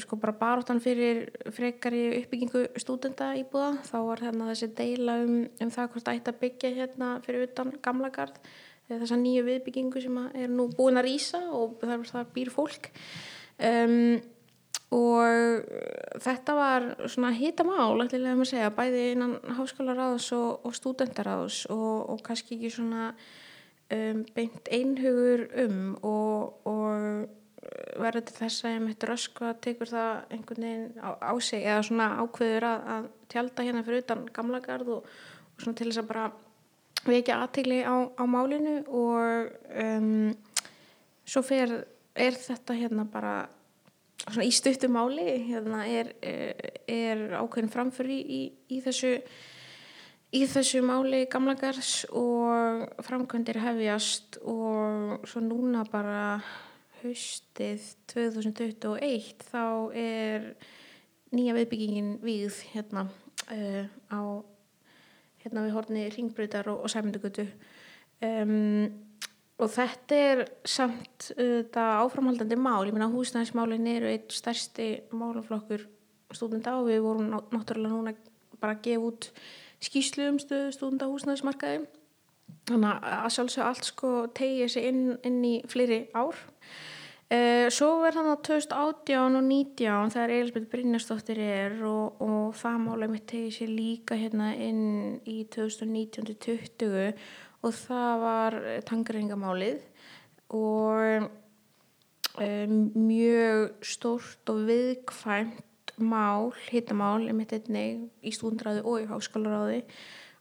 sko 0.00 0.12
bara 0.22 0.38
baróttan 0.38 0.80
fyrir 0.80 1.16
frekari 1.52 2.02
uppbyggingu 2.22 2.60
stúdenda 2.80 3.26
íbúða 3.42 3.70
þá 3.90 3.98
var 4.06 4.18
hérna 4.24 4.50
þessi 4.52 4.68
deila 4.78 5.14
um, 5.26 5.36
um 5.60 5.70
það 5.74 5.90
hvort 5.92 6.08
ætti 6.14 6.30
að 6.32 6.40
byggja 6.46 6.68
hérna 6.78 7.08
fyrir 7.26 7.40
utan 7.50 7.68
gamla 7.84 8.10
gard 8.14 8.36
þessa 8.88 9.20
nýju 9.20 9.44
viðbyggingu 9.46 10.02
sem 10.02 10.18
er 10.32 10.50
nú 10.52 10.68
búin 10.72 11.00
að 11.00 11.08
rýsa 11.10 11.42
og 11.52 11.78
þar 11.82 12.28
býr 12.34 12.50
fólk. 12.54 12.90
Um, 13.58 14.18
og 14.94 15.66
þetta 16.24 16.54
var 16.56 16.86
svona 17.12 17.34
hitamál 17.36 17.98
ætlilega 18.06 18.38
að 18.38 18.48
segja, 18.48 18.70
bæði 18.72 19.02
innan 19.12 19.34
háskólaráðs 19.58 20.30
og, 20.36 20.64
og 20.64 20.76
stúdendaráðs 20.76 21.66
og, 21.74 22.14
og 22.14 22.22
kannski 22.24 22.56
ekki 22.56 22.70
svona 22.72 23.10
um, 23.92 24.22
beint 24.36 24.70
einhugur 24.72 25.44
um 25.64 25.82
og, 26.00 26.64
og 26.72 27.28
verður 28.00 28.24
til 28.28 28.36
þess 28.38 28.64
að 28.64 28.74
ég 28.76 28.84
mitt 28.86 29.06
röskva 29.10 29.52
tekur 29.60 29.90
það 29.90 30.12
einhvern 30.32 30.64
veginn 30.64 31.04
á, 31.04 31.10
á 31.20 31.32
sig 31.42 31.66
eða 31.66 31.84
svona 31.84 32.08
ákveður 32.22 32.68
að, 32.70 32.90
að 32.94 33.08
tjálta 33.32 33.66
hérna 33.66 33.84
fyrir 33.84 34.04
utan 34.06 34.28
gamla 34.32 34.62
garð 34.64 34.94
og 34.96 35.10
svona 35.58 35.76
til 35.76 35.90
þess 35.90 36.00
að 36.00 36.12
bara 36.14 36.28
vekja 37.12 37.40
aðtegli 37.42 37.82
á, 37.84 37.96
á 38.12 38.24
málinu 38.28 38.80
og 38.86 39.52
um, 39.84 40.32
svo 41.28 41.44
fer, 41.46 41.74
er 42.14 42.38
þetta 42.38 42.76
hérna 42.78 43.06
bara 43.08 43.36
í 44.44 44.50
stuttu 44.52 44.90
máli 44.92 45.24
hérna 45.48 45.84
er, 45.88 46.10
er 46.20 47.22
ákveðin 47.38 47.70
framfyrir 47.72 48.12
í, 48.12 48.18
í, 48.20 48.42
í 48.76 48.80
þessu 48.84 49.14
í 50.36 50.42
þessu 50.44 50.82
máli 50.84 51.22
gamlagars 51.32 52.02
og 52.12 52.84
framkvæmdir 53.06 53.60
hefjast 53.62 54.40
og 54.44 55.24
svo 55.28 55.40
núna 55.44 55.86
bara 55.88 56.42
haustið 57.00 57.86
2021 58.12 59.46
þá 59.48 59.64
er 59.96 60.50
nýja 61.32 61.56
viðbyggingin 61.56 62.14
við 62.24 62.60
hérna 62.74 63.06
uh, 63.08 63.84
á 64.12 64.20
hérna 65.44 65.66
við 65.66 65.76
horni 65.76 66.06
ringbreytar 66.14 66.70
og, 66.72 66.84
og 66.84 66.92
sæmyndugutu 66.92 67.46
um, 68.24 68.88
og 69.58 69.70
þetta 69.74 70.18
er 70.30 70.42
samt 70.68 71.30
þetta 71.34 71.86
áframhaldandi 72.04 72.58
mál, 72.58 72.86
ég 72.86 72.94
meina 72.94 73.10
húsnæðismálin 73.10 73.88
eru 73.90 74.10
eitt 74.12 74.34
stærsti 74.34 74.90
málaflokkur 75.10 75.86
stúdenda 76.34 76.76
og 76.78 76.90
við 76.90 77.02
vorum 77.02 77.32
náttúrulega 77.32 77.94
núna 77.94 78.14
bara 78.58 78.76
að 78.76 78.84
gefa 78.86 79.08
út 79.08 79.30
skýslu 79.82 80.28
um 80.32 80.38
stúdenda 80.42 81.08
húsnæðismarkaði. 81.10 81.86
Þannig 82.68 83.08
að 83.08 83.32
sjálfsög 83.34 83.64
allt 83.64 83.88
sko 83.88 84.12
tegið 84.36 84.72
sér 84.72 84.88
inn, 84.90 85.02
inn 85.26 85.42
í 85.44 85.54
fleiri 85.68 86.00
ár 86.16 86.38
Uh, 87.28 87.66
svo 87.68 87.98
verður 88.00 88.22
þannig 88.22 88.32
að 88.32 88.44
2018 88.48 89.34
og 89.36 89.42
19 89.44 90.12
þegar 90.14 90.30
Elisabeth 90.32 90.70
Brynjarsdóttir 90.72 91.40
er 91.44 91.74
og, 91.84 92.22
og 92.24 92.54
það 92.56 92.78
málega 92.86 93.12
mitt 93.12 93.26
tegið 93.28 93.50
sér 93.52 93.72
líka 93.74 94.16
hérna 94.16 94.46
inn 94.56 95.18
í 95.28 95.42
2019-20 95.52 97.10
og 97.60 97.74
það 97.76 98.22
var 98.22 98.56
tangreiningamálið 98.88 99.84
og 100.56 101.28
um, 102.40 102.78
mjög 102.96 103.76
stórt 103.84 104.54
og 104.54 104.64
viðkvæmt 104.70 105.92
mál, 105.98 106.54
hittamál 106.70 107.28
í 107.28 108.32
stúndræði 108.32 108.86
og 108.86 109.02
í 109.02 109.08
háskólaráði 109.10 109.82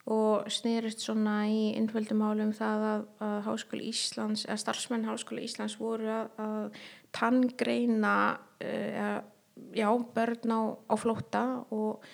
og 0.08 0.48
snýrist 0.52 1.04
svona 1.04 1.42
í 1.52 1.74
innföldum 1.76 2.22
málum 2.24 2.54
það 2.56 2.86
að, 2.92 3.02
að 3.28 3.38
Háskóli 3.50 3.90
Íslands 3.92 4.46
eða 4.48 4.62
starfsmenn 4.62 5.08
Háskóli 5.08 5.44
Íslands 5.44 5.76
voru 5.82 6.08
að, 6.14 6.30
að 6.40 6.80
tanngreina 7.18 8.16
uh, 8.64 9.20
já, 9.76 9.90
börn 10.16 10.56
á, 10.56 10.62
á 10.88 10.96
flótta 10.96 11.44
og 11.76 12.06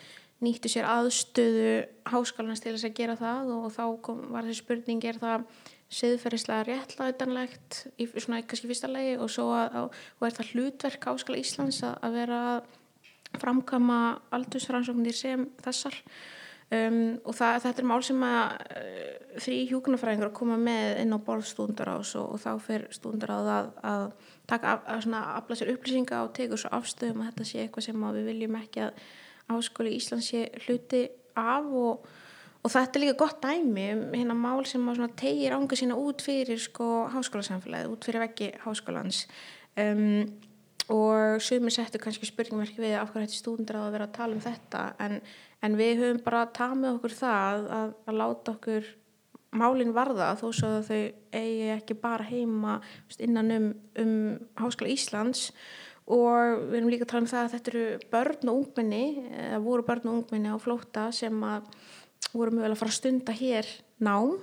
nýttu 0.44 0.72
sér 0.72 0.90
aðstöðu 0.90 1.86
háskólanast 2.10 2.66
til 2.66 2.74
þess 2.76 2.90
að 2.90 2.98
gera 2.98 3.16
það 3.20 3.52
og 3.56 3.70
þá 3.76 3.84
kom, 4.04 4.22
var 4.34 4.48
þessi 4.48 4.64
spurning 4.64 5.06
er 5.08 5.20
það 5.22 5.46
siðferðislega 5.94 6.66
réttlætanlegt 6.68 7.80
í 8.02 8.08
svona 8.16 8.42
kannski 8.42 8.70
fyrsta 8.72 8.90
legi 8.90 9.18
og 9.22 9.30
svo 9.32 9.52
að, 9.56 9.94
og 10.18 10.28
er 10.28 10.38
það 10.40 10.54
hlutverk 10.56 11.12
Háskóla 11.12 11.44
Íslands 11.44 11.84
að, 11.86 12.00
að 12.02 12.18
vera 12.18 12.40
að 12.54 12.72
framkama 13.42 14.00
aldursfrannsóknir 14.36 15.18
sem 15.18 15.46
þessar 15.64 15.96
Um, 16.74 17.20
og 17.28 17.36
það, 17.36 17.58
þetta 17.66 17.82
er 17.82 17.88
mál 17.90 18.04
sem 18.06 18.22
að 18.24 18.54
uh, 18.64 19.40
því 19.44 19.56
hjúkunarfræðingur 19.70 20.30
að 20.30 20.38
koma 20.38 20.56
með 20.62 21.02
inn 21.04 21.14
á 21.14 21.20
borð 21.26 21.46
stúndarás 21.50 22.14
og, 22.18 22.36
og 22.36 22.40
þá 22.42 22.52
fer 22.64 22.86
stúndaráð 22.94 23.50
að, 23.52 23.68
að 23.90 24.06
taka 24.50 24.78
að 24.88 25.02
svona 25.06 25.24
afla 25.36 25.58
sér 25.60 25.74
upplýsinga 25.74 26.22
og 26.24 26.32
tegur 26.38 26.62
svo 26.62 26.72
afstöðum 26.78 27.22
að 27.24 27.30
þetta 27.32 27.48
sé 27.50 27.64
eitthvað 27.64 27.88
sem 27.90 28.06
við 28.18 28.30
viljum 28.32 28.58
ekki 28.62 28.86
að 28.88 29.04
áskóli 29.54 29.98
Íslands 29.98 30.30
sé 30.32 30.46
hluti 30.64 31.04
af 31.40 31.68
og, 31.68 32.08
og 32.64 32.74
þetta 32.78 33.00
er 33.00 33.04
líka 33.04 33.18
gott 33.20 33.44
dæmi 33.44 33.86
um 33.98 34.06
hérna 34.16 34.38
mál 34.38 34.64
sem 34.70 34.88
að 34.94 35.04
tegir 35.20 35.58
ánga 35.58 35.80
sína 35.80 36.00
út 36.00 36.24
fyrir 36.24 36.62
sko 36.64 36.90
háskólasamfélagið, 37.14 37.92
út 37.92 38.08
fyrir 38.08 38.24
veggi 38.24 38.50
háskólans. 38.64 39.26
Um, 39.76 40.32
og 40.92 41.40
sumir 41.42 41.72
settu 41.72 42.02
kannski 42.02 42.28
spurningverki 42.28 42.82
við 42.82 42.98
af 43.00 43.14
hverju 43.14 43.28
þetta 43.30 43.40
stúndaráð 43.40 43.88
að 43.88 43.96
vera 43.96 44.08
að 44.10 44.16
tala 44.18 44.36
um 44.36 44.44
þetta. 44.44 44.84
En 45.06 45.22
en 45.64 45.80
við 45.80 46.02
höfum 46.02 46.20
bara 46.26 46.44
tamið 46.56 46.98
okkur 46.98 47.16
það 47.16 47.64
að, 47.78 47.96
að 48.10 48.20
láta 48.20 48.54
okkur 48.58 48.92
málinn 49.54 49.94
varða 49.96 50.34
þó 50.40 50.48
svo 50.50 50.70
að 50.80 50.90
þau 50.90 51.02
eigi 51.40 51.72
ekki 51.76 51.98
bara 52.02 52.28
heima 52.28 52.78
innan 53.22 53.54
um, 53.54 53.68
um 54.02 54.14
Háskala 54.60 54.92
Íslands. 54.94 55.52
Og 56.04 56.66
við 56.68 56.80
erum 56.82 56.90
líka 56.92 57.06
að 57.06 57.12
tala 57.14 57.24
um 57.24 57.32
það 57.32 57.46
að 57.46 57.54
þetta 57.54 57.72
eru 57.72 57.84
börn 58.12 58.50
og 58.52 58.58
ungminni 58.60 59.04
eða 59.46 59.60
voru 59.64 59.86
börn 59.88 60.10
og 60.10 60.18
ungminni 60.20 60.52
á 60.52 60.58
flóta 60.60 61.06
sem 61.16 61.38
að 61.48 61.70
voru 62.34 62.58
mögulega 62.58 62.76
að 62.76 62.82
fara 62.82 62.92
að 62.92 62.98
stunda 62.98 63.36
hér 63.38 63.70
nám 64.04 64.34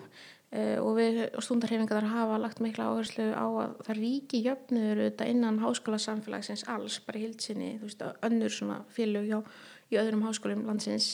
og 0.51 0.97
við 0.97 1.19
stundarhefingar 1.39 2.09
hafa 2.11 2.39
lagt 2.43 2.59
mikla 2.59 2.89
áherslu 2.91 3.29
á 3.31 3.47
að 3.47 3.75
það 3.87 4.01
ríki 4.01 4.41
jöfnur 4.43 5.03
innan 5.23 5.61
háskóla 5.63 6.01
samfélagsins 6.03 6.65
alls 6.67 6.97
bara 7.07 7.23
hildsinni, 7.23 7.77
þú 7.79 7.87
veist, 7.87 8.03
önnur 8.27 8.51
svona 8.51 8.81
félög 8.91 9.29
hjá 9.31 9.39
í 9.91 10.01
öðrum 10.01 10.25
háskólum 10.27 10.65
landsins. 10.67 11.13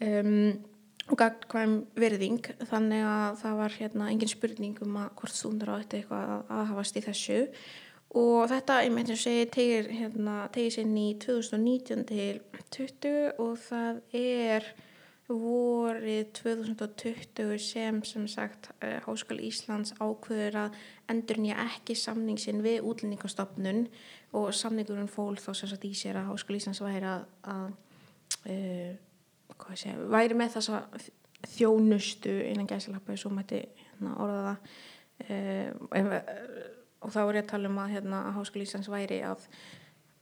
Um, 0.00 0.56
og 1.12 1.20
gæt 1.20 1.44
hvaðum 1.52 1.80
verðing 2.00 2.46
þannig 2.70 3.04
að 3.04 3.40
það 3.42 3.58
var 3.60 3.74
hérna 3.76 4.06
engin 4.12 4.30
spurning 4.32 4.78
um 4.84 4.94
að 5.02 5.10
hvort 5.18 5.36
stúndar 5.36 5.74
á 5.76 5.80
þetta 5.82 5.98
eitthvað 5.98 6.30
að, 6.34 6.44
að 6.56 6.70
hafast 6.70 6.96
í 6.96 7.02
þessu. 7.04 7.40
Og 8.14 8.46
þetta, 8.48 8.78
ég 8.86 8.94
meint 8.94 9.10
að 9.10 9.20
segja, 9.24 9.50
tegir 9.52 9.90
hérna, 9.90 10.36
tegir 10.54 10.76
sinn 10.76 10.96
í 10.96 11.08
2019 11.20 12.04
til 12.08 12.40
20 12.76 13.42
og 13.42 13.56
það 13.66 14.00
er 14.14 14.68
vorið 15.28 16.28
2020 16.36 17.56
sem 17.62 18.00
sem 18.04 18.26
sagt 18.28 18.68
uh, 18.84 18.98
Háskóli 19.06 19.48
Íslands 19.48 19.94
ákveður 19.96 20.58
að 20.66 20.78
endur 21.12 21.40
nýja 21.40 21.64
ekki 21.64 21.96
samningsin 21.96 22.60
við 22.64 22.84
útlendingastofnun 22.84 23.86
og 24.36 24.50
samningurinn 24.56 25.08
fól 25.08 25.38
þá 25.40 25.50
sem 25.54 25.72
sagt 25.72 25.86
í 25.88 25.94
sér 25.96 26.20
að 26.20 26.32
Háskóli 26.32 26.60
Íslands 26.60 26.82
væri 26.84 27.08
að, 27.08 27.24
að 27.48 27.72
uh, 28.52 29.74
sé, 29.80 29.94
væri 30.12 30.36
með 30.36 30.58
þessa 30.58 30.82
þjónustu 31.54 32.34
innan 32.50 32.68
gæsilappa 32.68 33.16
svo 33.20 33.32
mætti 33.32 33.62
hérna, 33.64 34.16
orða 34.20 34.42
það. 34.48 34.74
Uh, 35.24 36.20
og 37.04 37.12
þá 37.12 37.20
er 37.22 37.36
ég 37.36 37.44
að 37.44 37.50
tala 37.52 37.70
um 37.70 37.80
að 37.80 37.96
hérna, 37.96 38.20
Háskóli 38.36 38.68
Íslands 38.68 38.92
væri 38.92 39.22
að 39.24 39.48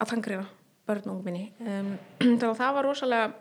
að 0.03 0.11
þangriða 0.13 0.47
börnungminni 0.89 1.45
um, 1.63 1.93
að 2.49 2.55
það 2.59 2.77
var 2.77 2.87
rosalega 2.89 3.33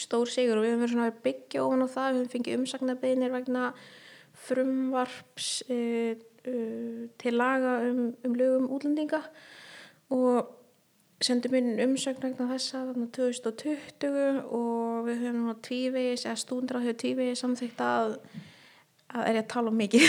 stór 0.00 0.30
sigur 0.32 0.58
og 0.58 0.64
við 0.64 0.72
höfum 0.72 0.84
verið 0.84 0.94
svona 0.94 1.10
að 1.10 1.22
byggja 1.26 1.64
ofan 1.64 1.84
á 1.84 1.88
það, 1.92 2.08
við 2.08 2.20
höfum 2.20 2.32
fengið 2.34 2.58
umsagnarbeinir 2.60 3.34
vegna 3.34 3.64
frumvarps 4.44 5.50
uh, 5.70 6.14
uh, 6.48 7.00
til 7.20 7.34
laga 7.36 7.76
um, 7.90 8.04
um 8.24 8.36
lögum 8.38 8.70
útlendinga 8.74 9.20
og 10.14 10.54
sendum 11.24 11.54
inn 11.56 11.76
umsögn 11.84 12.24
vegna 12.24 12.48
þessa 12.50 12.82
2020 12.94 14.42
og 14.48 15.06
við 15.08 15.22
höfum 15.28 15.52
tvívegis 15.64 16.26
eða 16.26 16.40
stúndrað 16.40 16.88
hefur 16.88 17.00
tvívegis 17.04 17.44
samþýgt 17.44 17.84
að 17.84 18.18
að 19.14 19.28
er 19.30 19.38
ég 19.38 19.44
að 19.44 19.50
tala 19.54 19.72
um 19.72 19.78
mikið? 19.78 20.06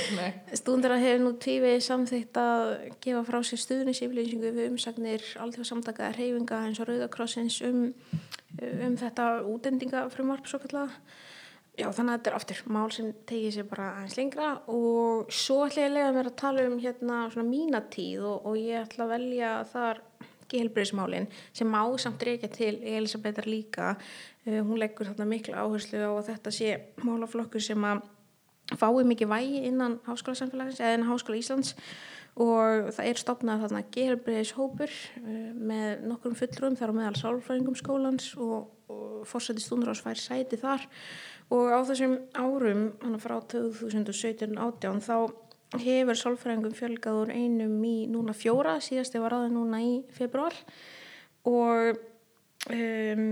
Stúndrað 0.60 1.04
hefur 1.04 1.22
nú 1.24 1.34
tvívegis 1.42 1.90
samþýgt 1.90 2.40
að 2.40 2.64
gefa 3.04 3.22
frá 3.28 3.38
sér 3.48 3.62
stuðnisiflýsingu 3.64 4.54
við 4.54 4.72
umsagnir 4.72 5.28
alltaf 5.42 5.68
samtaka 5.68 6.12
reyfinga 6.16 6.64
eins 6.68 6.82
og 6.82 6.90
Rauðakrossins 6.90 7.60
um, 7.68 7.86
um 8.60 8.98
þetta 9.00 9.30
útendingafrumvarp 9.54 10.50
svo 10.50 10.60
kallega 10.64 10.92
Já 11.74 11.88
þannig 11.90 12.12
að 12.12 12.18
þetta 12.20 12.30
er 12.30 12.36
aftur 12.38 12.58
mál 12.70 12.90
sem 12.94 13.06
tegið 13.26 13.54
sér 13.56 13.64
bara 13.66 13.86
aðeins 13.96 14.14
lengra 14.14 14.50
og 14.70 15.32
svo 15.34 15.56
ætla 15.64 15.82
ég 15.82 15.88
að 15.88 15.96
lega 15.96 16.12
mér 16.14 16.28
að 16.30 16.36
tala 16.38 16.66
um 16.68 16.76
hérna 16.78 17.16
svona 17.32 17.48
mínatíð 17.48 18.26
og, 18.30 18.46
og 18.46 18.58
ég 18.60 18.84
ætla 18.84 19.08
að 19.08 19.14
velja 19.16 19.48
þar 19.72 20.00
gehelbriðismálin 20.52 21.26
sem 21.50 21.74
má 21.74 21.80
samt 21.98 22.22
reykja 22.22 22.52
til 22.54 22.76
Elisabetar 22.78 23.48
líka. 23.50 23.96
Uh, 24.46 24.60
hún 24.62 24.78
leggur 24.78 25.10
þarna 25.10 25.26
miklu 25.32 25.56
áherslu 25.58 25.98
á 25.98 26.12
að 26.14 26.28
þetta 26.30 26.54
sé 26.54 26.70
málaflokkur 27.02 27.66
sem 27.66 27.90
að 27.90 28.04
fái 28.72 29.04
mikið 29.04 29.30
vægi 29.30 29.62
innan 29.68 29.98
háskóla 30.06 30.38
samfélagsins 30.38 30.80
eða 30.80 30.98
innan 30.98 31.10
háskóla 31.10 31.40
Íslands 31.40 31.74
og 32.40 32.88
það 32.96 33.08
er 33.10 33.20
stopnað 33.20 33.64
þarna 33.64 33.82
gehelbriðishópur 33.94 34.94
uh, 35.20 35.52
með 35.54 36.06
nokkrum 36.08 36.34
fullrum 36.38 36.78
þar 36.78 36.94
á 36.94 36.98
meðal 36.98 37.18
sálfræðingum 37.20 37.76
skólans 37.78 38.32
og, 38.40 38.72
og 38.90 39.22
fórsætti 39.28 39.62
stundur 39.62 39.92
ás 39.92 40.02
fær 40.02 40.18
sæti 40.18 40.58
þar. 40.58 40.88
Og 41.54 41.70
á 41.70 41.78
þessum 41.86 42.16
árum 42.34 42.88
frá 43.22 43.36
2017-18 43.52 45.04
þá 45.04 45.16
hefur 45.84 46.18
sálfræðingum 46.18 46.74
fjölgað 46.74 47.20
úr 47.22 47.32
einum 47.34 47.78
í 47.86 48.08
núna 48.10 48.34
fjóra, 48.36 48.78
síðast 48.82 49.14
ég 49.14 49.22
var 49.22 49.36
aðeins 49.36 49.54
núna 49.54 49.80
í 49.82 49.94
februar 50.14 50.56
og 51.44 51.98
um, 52.70 53.24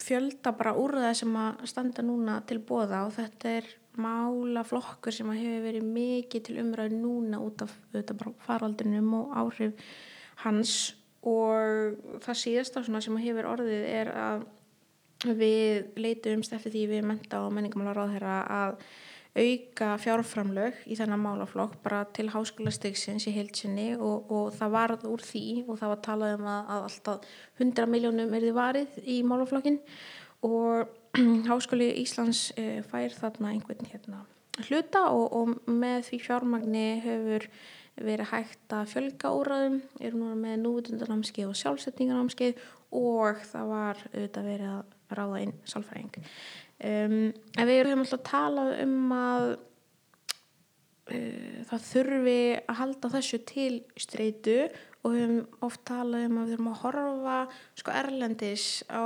fjölda 0.00 0.54
bara 0.56 0.74
úr 0.78 0.96
það 1.02 1.16
sem 1.22 1.38
að 1.42 1.64
standa 1.70 2.04
núna 2.06 2.40
til 2.48 2.60
bóða 2.64 3.04
og 3.06 3.14
þetta 3.18 3.56
er 3.60 3.70
málaflokkur 4.00 5.14
sem 5.14 5.28
hefur 5.34 5.66
verið 5.66 5.86
mikið 5.92 6.46
til 6.46 6.58
umræðu 6.62 6.98
núna 7.02 7.42
út 7.42 7.64
af 7.64 7.74
faraldrinum 8.46 9.14
og 9.20 9.36
áhrif 9.42 9.94
hans. 10.44 10.96
Og 11.22 12.18
það 12.24 12.40
síðasta 12.40 12.82
sem 12.82 13.18
hefur 13.22 13.50
orðið 13.52 13.84
er 13.86 14.10
að 14.10 14.44
við 15.38 15.92
leitumst 16.02 16.54
eftir 16.56 16.74
því 16.74 16.86
við 16.96 17.04
menta 17.06 17.44
og 17.44 17.52
menningamála 17.54 17.94
ráðherra 17.94 18.38
að 18.50 18.80
auka 19.32 19.94
fjárframlög 20.02 20.82
í 20.92 20.96
þennan 20.98 21.22
málaflokk 21.22 21.78
bara 21.84 22.02
til 22.12 22.26
háskólastygsins 22.34 23.24
í 23.30 23.32
heilsinni 23.32 23.92
og, 23.96 24.28
og 24.28 24.50
það 24.58 24.74
varð 24.74 25.06
úr 25.08 25.22
því 25.24 25.44
og 25.62 25.78
það 25.80 25.92
var 25.94 26.02
talað 26.04 26.34
um 26.36 26.50
að, 26.52 26.66
að 26.74 26.88
alltaf 26.88 27.30
100 27.62 27.88
miljónum 27.94 28.34
er 28.36 28.44
þið 28.44 28.58
varið 28.58 28.98
í 29.08 29.16
málaflokkin 29.24 29.78
og 30.46 30.88
Háskóli 31.50 31.90
Íslands 32.02 32.50
uh, 32.56 32.80
fær 32.88 33.14
þarna 33.16 33.52
einhvern 33.54 33.90
hérna 33.90 34.24
hluta 34.60 35.06
og, 35.12 35.32
og 35.32 35.70
með 35.70 36.08
því 36.10 36.18
fjármagni 36.26 36.86
hefur 37.04 37.46
verið 38.02 38.30
hægt 38.30 38.72
að 38.72 38.88
fjölga 38.92 39.32
úrraðum, 39.36 39.80
eru 40.00 40.20
núna 40.20 40.36
með 40.38 40.62
núvitundarnámskeið 40.62 41.50
og 41.50 41.58
sjálfsetningarnámskeið 41.60 42.62
og 42.96 43.42
það 43.48 43.72
var 43.72 44.00
auðvitað 44.12 44.48
verið 44.48 44.70
að 44.72 45.18
ráða 45.18 45.42
inn 45.44 45.52
sálfræðing. 45.68 46.16
Um, 46.82 47.18
en 47.32 47.68
við 47.68 47.82
erum 47.82 48.02
alltaf 48.02 48.18
að 48.18 48.30
tala 48.30 48.64
um 48.82 49.12
að 49.16 49.48
uh, 51.12 51.60
það 51.68 51.84
þurfi 51.90 52.40
að 52.62 52.80
halda 52.80 53.12
þessu 53.16 53.42
til 53.52 53.74
streitu 54.00 54.58
og 55.02 55.10
við 55.10 55.20
höfum 55.22 55.46
oft 55.66 55.82
talað 55.88 56.26
um 56.28 56.36
að 56.38 56.44
við 56.46 56.52
þurfum 56.52 56.72
að 56.72 56.82
horfa 56.82 57.38
sko 57.80 57.90
erlendis 58.00 58.66
á 58.86 59.04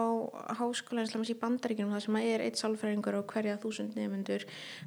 háskóla 0.60 1.00
eins 1.02 1.14
og 1.16 1.30
í 1.32 1.40
bandaríkinum 1.40 1.94
það 1.94 2.04
sem 2.04 2.16
er 2.20 2.40
eitt 2.44 2.58
sálfræðingur 2.60 3.18
og 3.20 3.30
hverja 3.32 3.62
þúsund 3.62 3.92
nefnundur 3.96 4.42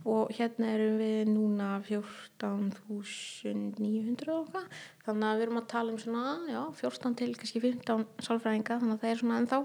og 0.05 0.23
hérna 0.37 0.65
erum 0.75 0.95
við 1.01 1.19
núna 1.31 1.69
14.900 1.87 4.35
okkar 4.35 4.65
þannig 5.07 5.27
að 5.31 5.37
við 5.39 5.45
erum 5.47 5.61
að 5.63 5.71
tala 5.73 5.89
um 5.95 6.01
svona 6.01 6.23
já, 6.45 6.61
14 6.83 7.19
til 7.23 7.31
kannski 7.39 7.59
15 7.65 8.05
sálfræðinga 8.27 8.77
þannig 8.77 8.95
að 8.95 9.01
það 9.01 9.11
er 9.11 9.19
svona 9.23 9.39
ennþá 9.41 9.59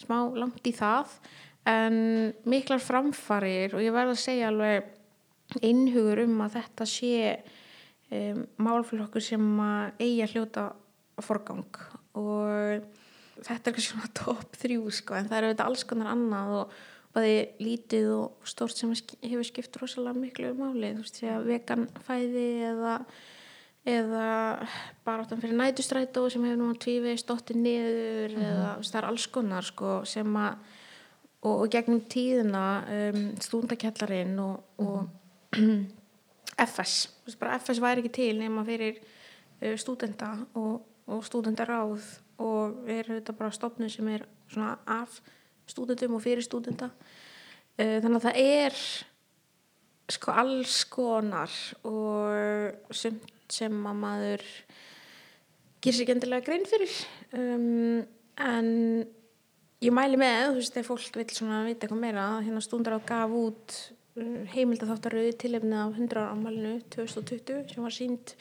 smá 0.00 0.18
langt 0.36 0.66
í 0.66 0.74
það. 0.76 1.12
En 1.68 1.96
miklar 2.48 2.80
framfarir 2.82 3.76
og 3.76 3.84
ég 3.84 3.94
verði 3.94 4.16
að 4.16 4.22
segja 4.22 4.50
alveg 4.50 5.60
innhugur 5.66 6.22
um 6.24 6.40
að 6.44 6.60
þetta 6.60 6.86
sé 6.88 7.14
um, 8.10 8.44
málflokkur 8.62 9.24
sem 9.24 9.48
eigi 9.98 10.20
að 10.24 10.36
hljóta 10.36 10.66
forgang. 11.24 11.82
Og 12.18 12.86
þetta 13.40 13.70
er 13.70 13.76
kannski 13.76 13.88
svona 13.90 14.14
top 14.22 14.56
3 14.60 14.78
sko 15.00 15.18
en 15.18 15.28
það 15.30 15.38
er 15.38 15.48
auðvitað 15.48 15.68
alls 15.72 15.84
konar 15.88 16.12
annað 16.14 16.54
og 16.60 16.78
bæði 17.10 17.38
lítið 17.58 18.08
og 18.14 18.46
stórt 18.46 18.78
sem 18.78 18.92
hefur 18.94 19.46
skipt 19.46 19.80
rosalega 19.80 20.18
miklu 20.18 20.54
máli. 20.58 20.94
Þú 20.94 21.04
veist 21.04 21.20
því 21.20 21.30
að 21.34 21.50
veganfæði 21.50 22.48
eða 22.70 22.96
eða 23.88 24.24
bara 25.06 25.24
áttan 25.24 25.40
fyrir 25.40 25.56
nætustrætó 25.56 26.26
sem 26.28 26.42
hefur 26.44 26.58
nú 26.60 26.74
tvívið 26.76 27.16
stótti 27.22 27.56
niður 27.56 28.34
mm 28.36 28.44
eða 28.50 28.66
það 28.84 28.98
er 29.00 29.06
alls 29.08 29.26
konar 29.32 29.64
sko 29.64 29.94
sem 30.04 30.36
að 30.36 30.58
og, 31.40 31.54
og 31.54 31.70
gegnum 31.72 32.02
tíðina 32.10 32.64
um, 32.84 33.22
stúndakjallarinn 33.40 34.36
og, 34.44 34.60
og 34.84 35.56
mm. 35.56 35.80
FS 36.66 37.08
FS 37.30 37.82
væri 37.82 38.04
ekki 38.04 38.14
til 38.16 38.40
nema 38.40 38.64
fyrir 38.68 38.98
uh, 39.00 39.76
stúdenda 39.80 40.32
og, 40.54 40.80
og 41.06 41.24
stúdendaráð 41.26 42.08
og 42.40 42.88
er 42.88 43.08
þetta 43.16 43.36
bara 43.36 43.54
stopnum 43.54 43.90
sem 43.92 44.08
er 44.08 44.26
svona 44.50 44.76
af 44.86 45.20
stúdendum 45.68 46.16
og 46.18 46.24
fyrir 46.24 46.44
stúdenda 46.44 46.90
uh, 46.90 47.96
þannig 48.00 48.20
að 48.20 48.28
það 48.28 48.42
er 48.44 48.82
sko 50.10 50.34
alls 50.34 50.84
konar 50.90 51.52
og 51.86 52.94
sem, 52.96 53.18
sem 53.50 53.74
að 53.86 54.00
maður 54.00 54.46
ger 55.80 55.96
sér 55.96 56.04
ekki 56.04 56.16
endilega 56.16 56.46
grein 56.46 56.66
fyrir. 56.68 56.96
Um, 57.36 58.02
en 58.40 58.68
ég 59.80 59.94
mæli 59.94 60.18
með, 60.20 60.50
þú 60.50 60.58
veist, 60.58 60.74
þegar 60.74 60.88
fólk 60.90 61.18
vil 61.20 61.26
svona 61.36 61.62
vita 61.66 61.86
eitthvað 61.86 62.02
meira, 62.02 62.26
hérna 62.44 62.62
stúndar 62.64 62.98
á 62.98 63.00
gaf 63.06 63.36
út 63.36 63.78
heimildatháttaröði 64.54 65.36
tilefni 65.40 65.76
af 65.78 65.94
100 65.96 66.18
ára 66.18 66.34
ámælinu 66.34 66.80
2020 66.92 67.70
sem 67.72 67.84
var 67.84 67.94
sínd 67.94 68.34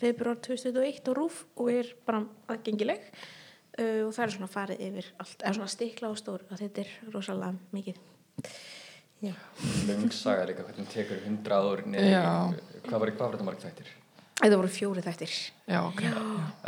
februar 0.00 0.38
2021 0.42 1.10
og 1.12 1.18
rúf 1.18 1.42
og 1.56 1.70
er 1.72 1.92
bara 2.06 2.24
aðgengileg. 2.52 3.10
Uh, 3.76 4.06
og 4.06 4.14
það 4.16 4.24
er 4.24 4.32
svona 4.32 4.48
farið 4.48 4.82
yfir 4.86 5.12
allt, 5.20 5.36
eða 5.42 5.54
svona 5.58 5.68
stikla 5.68 6.08
og 6.08 6.16
stór 6.16 6.46
og 6.48 6.56
þetta 6.56 6.80
er 6.80 6.92
rosalega 7.12 7.76
mikið. 7.76 7.98
Já. 9.20 9.32
Lung 9.88 10.12
saga 10.12 10.44
líka 10.48 10.64
hvernig 10.64 10.88
tekur 10.92 11.20
100 11.24 11.56
ár 11.56 11.82
niður, 11.88 12.58
hvað 12.86 13.02
var, 13.02 13.12
þetta 13.16 13.46
marg 13.46 13.60
þættir? 13.60 13.94
Þetta 14.36 14.58
voru 14.60 14.72
fjóri 14.72 15.04
þættir. 15.04 15.36
Já, 15.64 15.78
ok. 15.80 16.02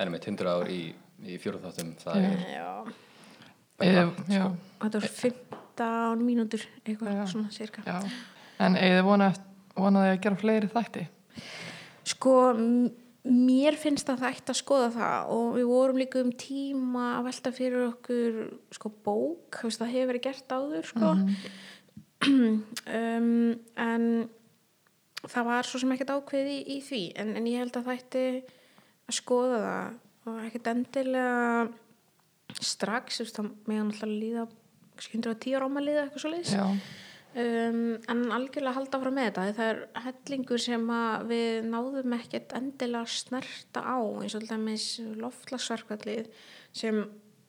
En 0.01 0.13
með 0.13 0.31
100 0.33 0.53
ár 0.53 0.71
í, 0.73 0.81
í 1.25 1.37
fjóru 1.41 1.61
þáttum 1.65 1.93
það 2.01 2.25
er 2.29 2.47
Já. 2.55 2.71
Eða, 3.85 4.05
já. 4.33 4.45
Þetta 4.81 5.03
voru 5.03 5.13
15 5.19 6.25
mínútur 6.25 6.65
eitthvað 6.83 7.21
svona 7.31 7.53
cirka. 7.55 7.85
Já. 7.87 8.01
En 8.65 8.79
eða 8.79 9.05
vonaði 9.07 9.45
vonaði 9.79 10.15
að 10.15 10.23
gera 10.25 10.41
fleiri 10.41 10.69
þætti? 10.73 11.05
Sko, 12.09 12.35
mér 13.29 13.77
finnst 13.79 14.09
að 14.11 14.25
það 14.25 14.35
ætti 14.35 14.55
að 14.55 14.59
skoða 14.59 14.89
það 14.97 15.33
og 15.37 15.49
við 15.55 15.69
vorum 15.71 16.01
líka 16.01 16.23
um 16.25 16.33
tíma 16.35 17.05
að 17.19 17.29
velta 17.29 17.53
fyrir 17.55 17.85
okkur 17.93 18.39
sko 18.75 18.91
bók, 19.07 19.61
það 19.63 19.93
hefur 19.93 20.11
verið 20.13 20.27
gert 20.27 20.57
áður 20.59 20.89
sko. 20.91 21.15
Mm 21.15 21.35
um, 22.27 23.55
en 23.79 24.07
það 25.29 25.49
var 25.49 25.67
svo 25.69 25.81
sem 25.83 25.93
ekkert 25.95 26.15
ákveði 26.17 26.55
í, 26.59 26.63
í 26.77 26.79
því. 26.85 27.03
En, 27.21 27.35
en 27.39 27.49
ég 27.51 27.63
held 27.63 27.77
að 27.79 27.89
það 27.89 28.01
ætti 28.01 28.25
að 29.09 29.19
skoða 29.19 29.61
það 29.65 29.99
og 30.29 30.41
ekkert 30.45 30.73
endilega 30.75 31.69
strax, 32.65 33.21
það 33.35 33.53
meðan 33.69 33.93
alltaf 33.93 34.11
líða 34.11 34.49
110 34.99 35.55
ára 35.55 35.69
ámæliða 35.69 36.07
eitthvað 36.07 36.25
svo 36.25 36.33
leiðis 36.33 36.55
Um, 37.37 37.99
en 38.09 38.23
algjörlega 38.33 38.73
halda 38.79 38.99
frá 39.03 39.11
með 39.13 39.27
þetta. 39.29 39.43
Það 39.59 39.71
er 39.71 39.81
hellingur 40.07 40.63
sem 40.65 40.87
við 41.29 41.67
náðum 41.69 42.15
ekkert 42.17 42.55
endilega 42.57 43.13
snerta 43.13 43.83
á 43.85 44.01
eins 44.01 44.35
og 44.35 44.47
alltaf 44.47 45.19
loftlagsverkvallið 45.21 46.31
sem 46.73 47.03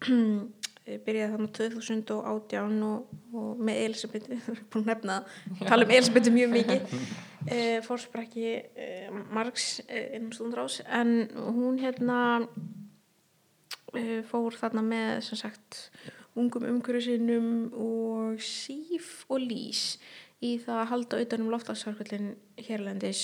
byrjaði 1.06 1.32
þannig 1.32 1.54
2018 1.56 2.84
og, 2.90 3.16
og 3.32 3.64
með 3.64 3.82
Elisabeth 3.86 4.28
búin 4.74 4.84
að 4.84 4.92
nefna 4.92 5.18
tala 5.72 5.88
um 5.88 5.96
Elisabeth 5.96 6.36
mjög 6.36 6.54
mikið. 6.58 7.02
Fórsprækki 7.88 8.52
uh, 8.60 9.20
Marx 9.32 9.72
uh, 9.86 10.06
innum 10.18 10.36
stundrás 10.36 10.82
en 10.86 11.30
hún 11.56 11.80
hérna 11.82 12.20
fór 14.30 14.54
þarna 14.54 14.84
með 14.86 15.16
sem 15.26 15.40
sagt 15.40 15.80
ungum 16.40 16.66
umhverjusinnum 16.70 17.48
og 17.76 18.42
síf 18.44 19.26
og 19.30 19.44
lís 19.44 19.84
í 20.40 20.56
það 20.64 20.82
að 20.82 20.92
halda 20.94 21.18
auðvitað 21.18 21.44
um 21.44 21.52
loftlagsverkvöldin 21.54 22.30
hérlendis 22.68 23.24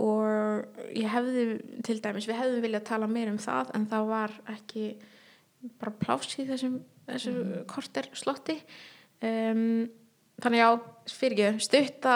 og 0.00 0.66
ég 0.94 1.10
hefði 1.10 1.44
til 1.86 1.98
dæmis, 2.02 2.28
við 2.30 2.38
hefðum 2.38 2.64
viljað 2.64 2.86
tala 2.90 3.10
meir 3.10 3.30
um 3.32 3.40
það 3.42 3.72
en 3.76 3.86
það 3.90 4.10
var 4.10 4.36
ekki 4.54 4.84
bara 5.80 5.94
pláss 6.00 6.38
í 6.40 6.46
þessum, 6.48 6.78
þessum 7.08 7.40
mm. 7.40 7.64
korter 7.70 8.08
slotti 8.16 8.56
um, 9.26 9.88
þannig 10.40 10.62
já, 10.62 10.70
fyrir 11.10 11.42
ekki 11.50 11.66
stutta 11.66 12.14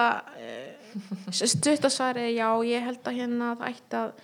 stuttasvari, 1.55 2.31
já, 2.37 2.49
ég 2.67 2.87
held 2.87 3.03
að 3.11 3.21
hérna 3.21 3.53
það 3.59 3.69
ætti 3.73 4.01
að 4.01 4.15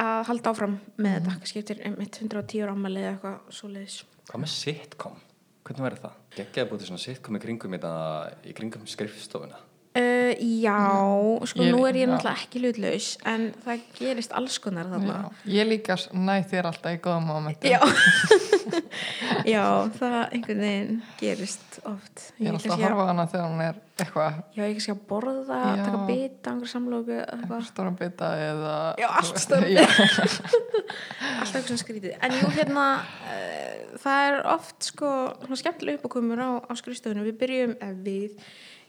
að 0.00 0.22
halda 0.30 0.52
áfram 0.54 0.76
með 0.96 1.16
mm. 1.18 1.26
þetta 1.26 1.50
skiptir 1.50 1.80
um 1.88 1.96
110 2.00 2.64
ára 2.64 2.74
ámali 2.76 3.02
eða 3.02 3.12
eitthvað 3.14 3.56
svo 3.56 3.70
leiðis 3.72 3.96
Hvað 4.30 4.44
með 4.44 4.50
sitcom? 4.54 5.14
Hvernig 5.66 5.82
verður 5.82 6.02
það? 6.04 6.18
Gekkið 6.36 6.62
að 6.62 6.68
búið 6.70 6.84
svona 6.86 7.02
sitcom 7.02 7.34
í 7.34 7.40
kringum, 7.42 7.74
í 7.74 8.52
kringum 8.54 8.86
skrifstofuna? 8.86 9.58
Uh, 9.90 10.30
já, 10.62 10.76
sko 11.50 11.64
ég, 11.66 11.72
nú 11.74 11.80
er 11.82 11.96
ég 11.98 12.04
já. 12.06 12.10
náttúrulega 12.12 12.38
ekki 12.44 12.60
hlutlaus 12.62 13.06
en 13.26 13.48
það 13.64 13.80
gerist 13.96 14.34
alls 14.38 14.58
konar 14.62 14.86
þarna. 14.86 15.16
Já, 15.42 15.48
Ég 15.50 15.66
líka 15.66 15.96
næ 16.14 16.36
þér 16.46 16.68
alltaf 16.70 16.94
í 16.94 17.00
góða 17.02 17.24
mómentum 17.26 17.72
Já, 17.72 17.80
já 19.56 19.64
það 19.96 20.14
einhvern 20.20 20.62
veginn 20.62 21.02
gerist 21.18 21.80
oft. 21.82 22.22
Ég 22.38 22.52
er 22.52 22.60
alltaf 22.60 22.76
að 22.76 22.86
horfa 22.86 23.08
hana 23.10 23.26
þegar 23.34 23.50
hún 23.50 23.64
er 23.66 23.82
eitthvað 23.98 24.38
Já, 24.54 24.62
ég 24.62 24.78
kannski 24.78 24.94
að 24.94 25.02
borða, 25.10 25.60
taka 25.82 26.06
bita 26.12 26.54
einhver 26.54 26.74
samlóku 26.76 27.18
Stóra 27.66 27.96
bita 27.98 28.32
eða 28.46 28.78
Já, 29.02 29.08
allt 29.10 29.42
stóra 29.42 29.66
Alltaf 31.40 31.58
eitthvað 31.58 31.72
sem 31.72 31.82
skrítið. 31.82 32.14
En 32.22 32.38
jú, 32.38 32.54
hérna 32.54 32.86
uh, 33.26 33.79
það 34.00 34.26
er 34.26 34.40
oft 34.54 34.90
sko 34.92 35.12
skemmtilega 35.58 36.00
uppákomur 36.00 36.42
á, 36.42 36.50
á 36.62 36.72
skrifstofunum 36.78 37.26
Við 37.28 37.40
byrjum, 37.40 37.78
ef 37.80 38.02
við 38.04 38.36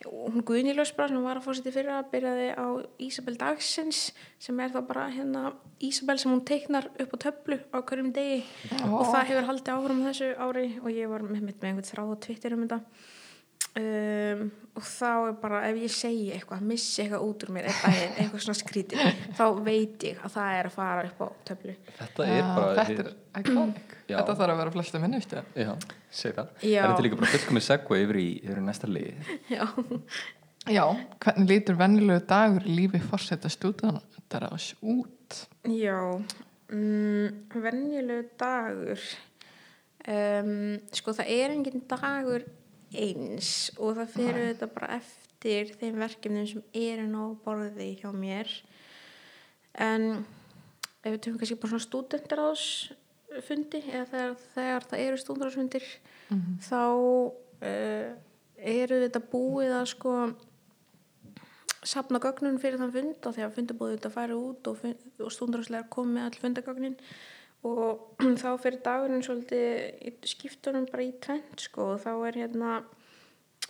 hún 0.02 0.44
Guðni 0.46 0.74
Ljósbra 0.74 1.08
sem 1.10 1.22
var 1.22 1.38
að 1.38 1.46
fórseti 1.46 1.74
fyrir 1.74 1.94
að 1.94 2.10
byrjaði 2.14 2.48
á 2.58 2.66
Ísabel 3.06 3.36
Dagsins 3.38 4.02
sem 4.42 4.60
er 4.64 4.74
þá 4.74 4.80
bara 4.88 5.08
hérna 5.14 5.52
Ísabel 5.84 6.18
sem 6.22 6.32
hún 6.34 6.44
teiknar 6.48 6.90
upp 6.90 7.16
á 7.16 7.18
töflu 7.28 7.60
á 7.70 7.78
hverjum 7.80 8.12
degi. 8.16 8.42
Oh. 8.82 9.02
og 9.02 9.12
það 9.14 9.28
hefur 9.30 9.50
haldið 9.50 9.74
áfram 9.76 10.04
þessu 10.08 10.30
ári 10.42 10.68
og 10.82 10.92
ég 10.94 11.12
var 11.12 11.26
með, 11.26 11.44
með 11.48 11.68
einhvern 11.70 11.90
þráð 11.92 12.14
á 12.14 12.22
Twitter 12.26 12.58
um 12.58 12.66
þetta 12.66 12.82
um, 13.80 14.42
og 14.76 14.84
þá 14.88 15.08
er 15.28 15.38
bara 15.42 15.62
ef 15.68 15.80
ég 15.82 15.92
segi 15.94 16.28
eitthvað, 16.36 16.62
missi 16.68 17.04
eitthvað 17.04 17.26
út 17.28 17.46
úr 17.46 17.54
mér 17.56 17.70
daginn, 17.70 18.14
eitthvað 18.18 18.44
svona 18.46 18.60
skrítið 18.60 19.02
þá 19.40 19.44
veit 19.66 20.06
ég 20.08 20.20
að 20.26 20.36
það 20.36 20.58
er 20.58 20.70
að 20.70 20.76
fara 20.76 21.08
upp 21.08 21.24
á 21.24 21.28
töflu 21.50 21.76
Þetta 22.00 22.28
er 22.28 22.44
bara 22.50 22.86
Þetta 22.86 23.06
er 23.06 23.10
iconic. 23.42 23.96
Já. 24.12 24.18
Þetta 24.18 24.36
þarf 24.42 24.52
að 24.52 24.60
vera 24.60 24.72
flestu 24.76 25.00
minnustu. 25.00 25.42
Já, 25.56 25.72
segi 26.12 26.36
það 26.36 26.64
Já. 26.68 26.82
Er 26.84 26.90
þetta 26.92 27.06
líka 27.08 27.20
bara 27.22 27.32
fullkomið 27.32 27.68
segwa 27.68 28.00
yfir 28.04 28.20
í, 28.22 28.30
yfir 28.44 28.60
í 28.62 28.64
næsta 28.68 28.92
lið 28.92 29.34
já, 29.56 29.66
Já, 30.70 30.84
hvernig 31.24 31.48
lítur 31.50 31.78
vennilegu 31.80 32.22
dagur 32.30 32.68
í 32.70 32.76
lífi 32.78 33.00
fórseta 33.02 33.50
stúdandarás 33.50 34.72
út? 34.84 35.40
já 35.66 35.98
mm, 36.72 37.52
venjulegu 37.64 38.26
dagur 38.42 39.00
um, 40.08 40.80
sko 40.96 41.14
það 41.18 41.32
er 41.38 41.54
engin 41.56 41.84
dagur 41.90 42.46
eins 42.92 43.72
og 43.78 43.98
það 44.00 44.14
fyrir 44.16 44.48
þetta 44.52 44.70
bara 44.76 44.98
eftir 45.00 45.74
þeim 45.80 46.00
verkefnum 46.02 46.48
sem 46.50 46.64
eru 46.78 47.08
ná 47.10 47.22
borði 47.46 47.90
hjá 48.02 48.10
mér. 48.16 48.52
En 49.80 50.26
ef 51.02 51.14
við 51.14 51.22
tökum 51.24 51.40
kannski 51.42 51.60
bara 51.62 51.74
svona 51.74 51.88
stúdendaráðsfundi 51.88 53.84
eða 53.88 54.06
þegar, 54.12 54.36
þegar 54.56 54.88
það 54.92 55.06
eru 55.06 55.22
stúdendaráðsfundir 55.24 55.88
þá 56.68 56.82
uh, 56.86 58.10
eru 58.62 59.02
þetta 59.06 59.22
búið 59.32 59.76
að 59.80 59.86
sko 59.96 60.16
safna 61.82 62.22
gögnun 62.22 62.60
fyrir 62.62 62.78
þann 62.78 62.94
fund 62.94 63.26
og 63.26 63.36
þegar 63.38 63.54
fundabóðið 63.56 63.98
þetta 63.98 64.14
færi 64.14 64.38
út 64.38 64.68
og, 64.70 64.84
og 65.26 65.32
stúndaráslega 65.34 65.90
komið 65.94 66.18
með 66.18 66.28
all 66.28 66.42
fundagögnin 66.44 66.98
og 67.68 68.16
þá 68.42 68.50
fyrir 68.62 68.82
dagurinn 68.86 69.26
svolítið 69.26 70.18
skiptunum 70.30 70.88
bara 70.90 71.06
í 71.06 71.14
trend 71.22 71.62
sko. 71.62 71.94
Og 71.96 72.04
þá 72.04 72.12
er 72.30 72.42
hérna 72.44 72.80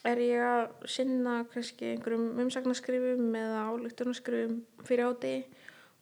er 0.08 0.22
ég 0.24 0.44
að 0.46 0.88
sinna 0.90 1.42
kannski 1.52 1.92
einhverjum 1.94 2.40
umsagnaskrifum 2.42 3.36
eða 3.38 3.68
álíktunarskrifum 3.70 4.62
fyrir 4.88 5.12
áti 5.12 5.36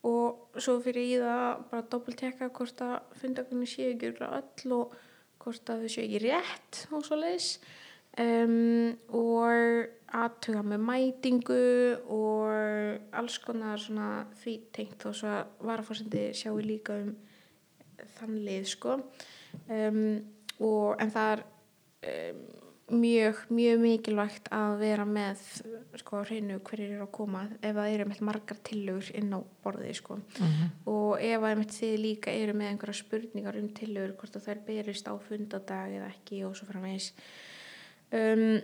og 0.07 0.59
svo 0.61 0.77
fyrir 0.83 1.03
í 1.03 1.17
það 1.19 1.65
bara 1.71 1.87
doppeltekka 1.91 2.49
hvort 2.55 2.83
að 2.85 2.95
fundagögnin 3.19 3.67
séu 3.67 3.91
ekki 3.91 4.13
öll 4.15 4.75
og 4.77 4.95
hvort 5.43 5.71
að 5.71 5.83
þau 5.83 5.91
séu 5.91 6.05
ekki 6.05 6.21
rétt 6.23 6.83
og 6.95 7.03
svo 7.07 7.19
leiðis 7.19 7.49
um, 8.23 8.95
og 9.19 9.89
aðtuga 10.19 10.63
með 10.65 10.85
mætingu 10.87 11.63
og 12.15 13.17
alls 13.19 13.39
konar 13.43 13.81
svona 13.83 14.23
því 14.39 14.55
tengt 14.75 15.03
þó 15.03 15.11
svo 15.11 15.33
að 15.33 15.51
varafórsandi 15.67 16.29
sjáu 16.39 16.55
líka 16.63 16.95
um 17.03 17.11
þann 18.19 18.39
lið 18.45 18.69
sko. 18.75 18.99
Um, 19.67 20.01
og 20.59 20.99
en 21.01 21.11
það 21.13 21.33
er 21.33 21.43
um, 22.11 22.41
mjög, 22.89 23.43
mjög 23.53 23.79
mikilvægt 23.83 24.49
að 24.55 24.75
vera 24.81 25.05
með 25.05 25.41
sko 26.01 26.23
hreinu 26.25 26.59
hverjir 26.65 26.95
eru 26.95 27.05
að 27.05 27.13
koma 27.15 27.43
ef 27.59 27.75
það 27.77 27.93
eru 27.93 28.07
með 28.09 28.21
margar 28.29 28.59
tillögur 28.65 29.11
inn 29.19 29.33
á 29.35 29.39
borðið 29.63 29.95
sko. 29.99 30.19
Og 30.89 31.21
ef 31.21 31.47
að 31.49 31.63
þið 31.75 31.95
líka 32.03 32.33
eru 32.33 32.57
með 32.57 32.73
einhverja 32.73 33.01
spurningar 33.01 33.59
um 33.61 33.69
tillögur 33.77 34.15
hvort 34.19 34.37
að 34.39 34.49
þær 34.49 34.63
berist 34.67 35.09
á 35.09 35.13
fundadag 35.29 35.95
eða 35.99 36.11
ekki 36.13 36.43
og 36.47 36.57
svo 36.57 36.69
framvegis. 36.69 37.11
Um, 38.09 38.59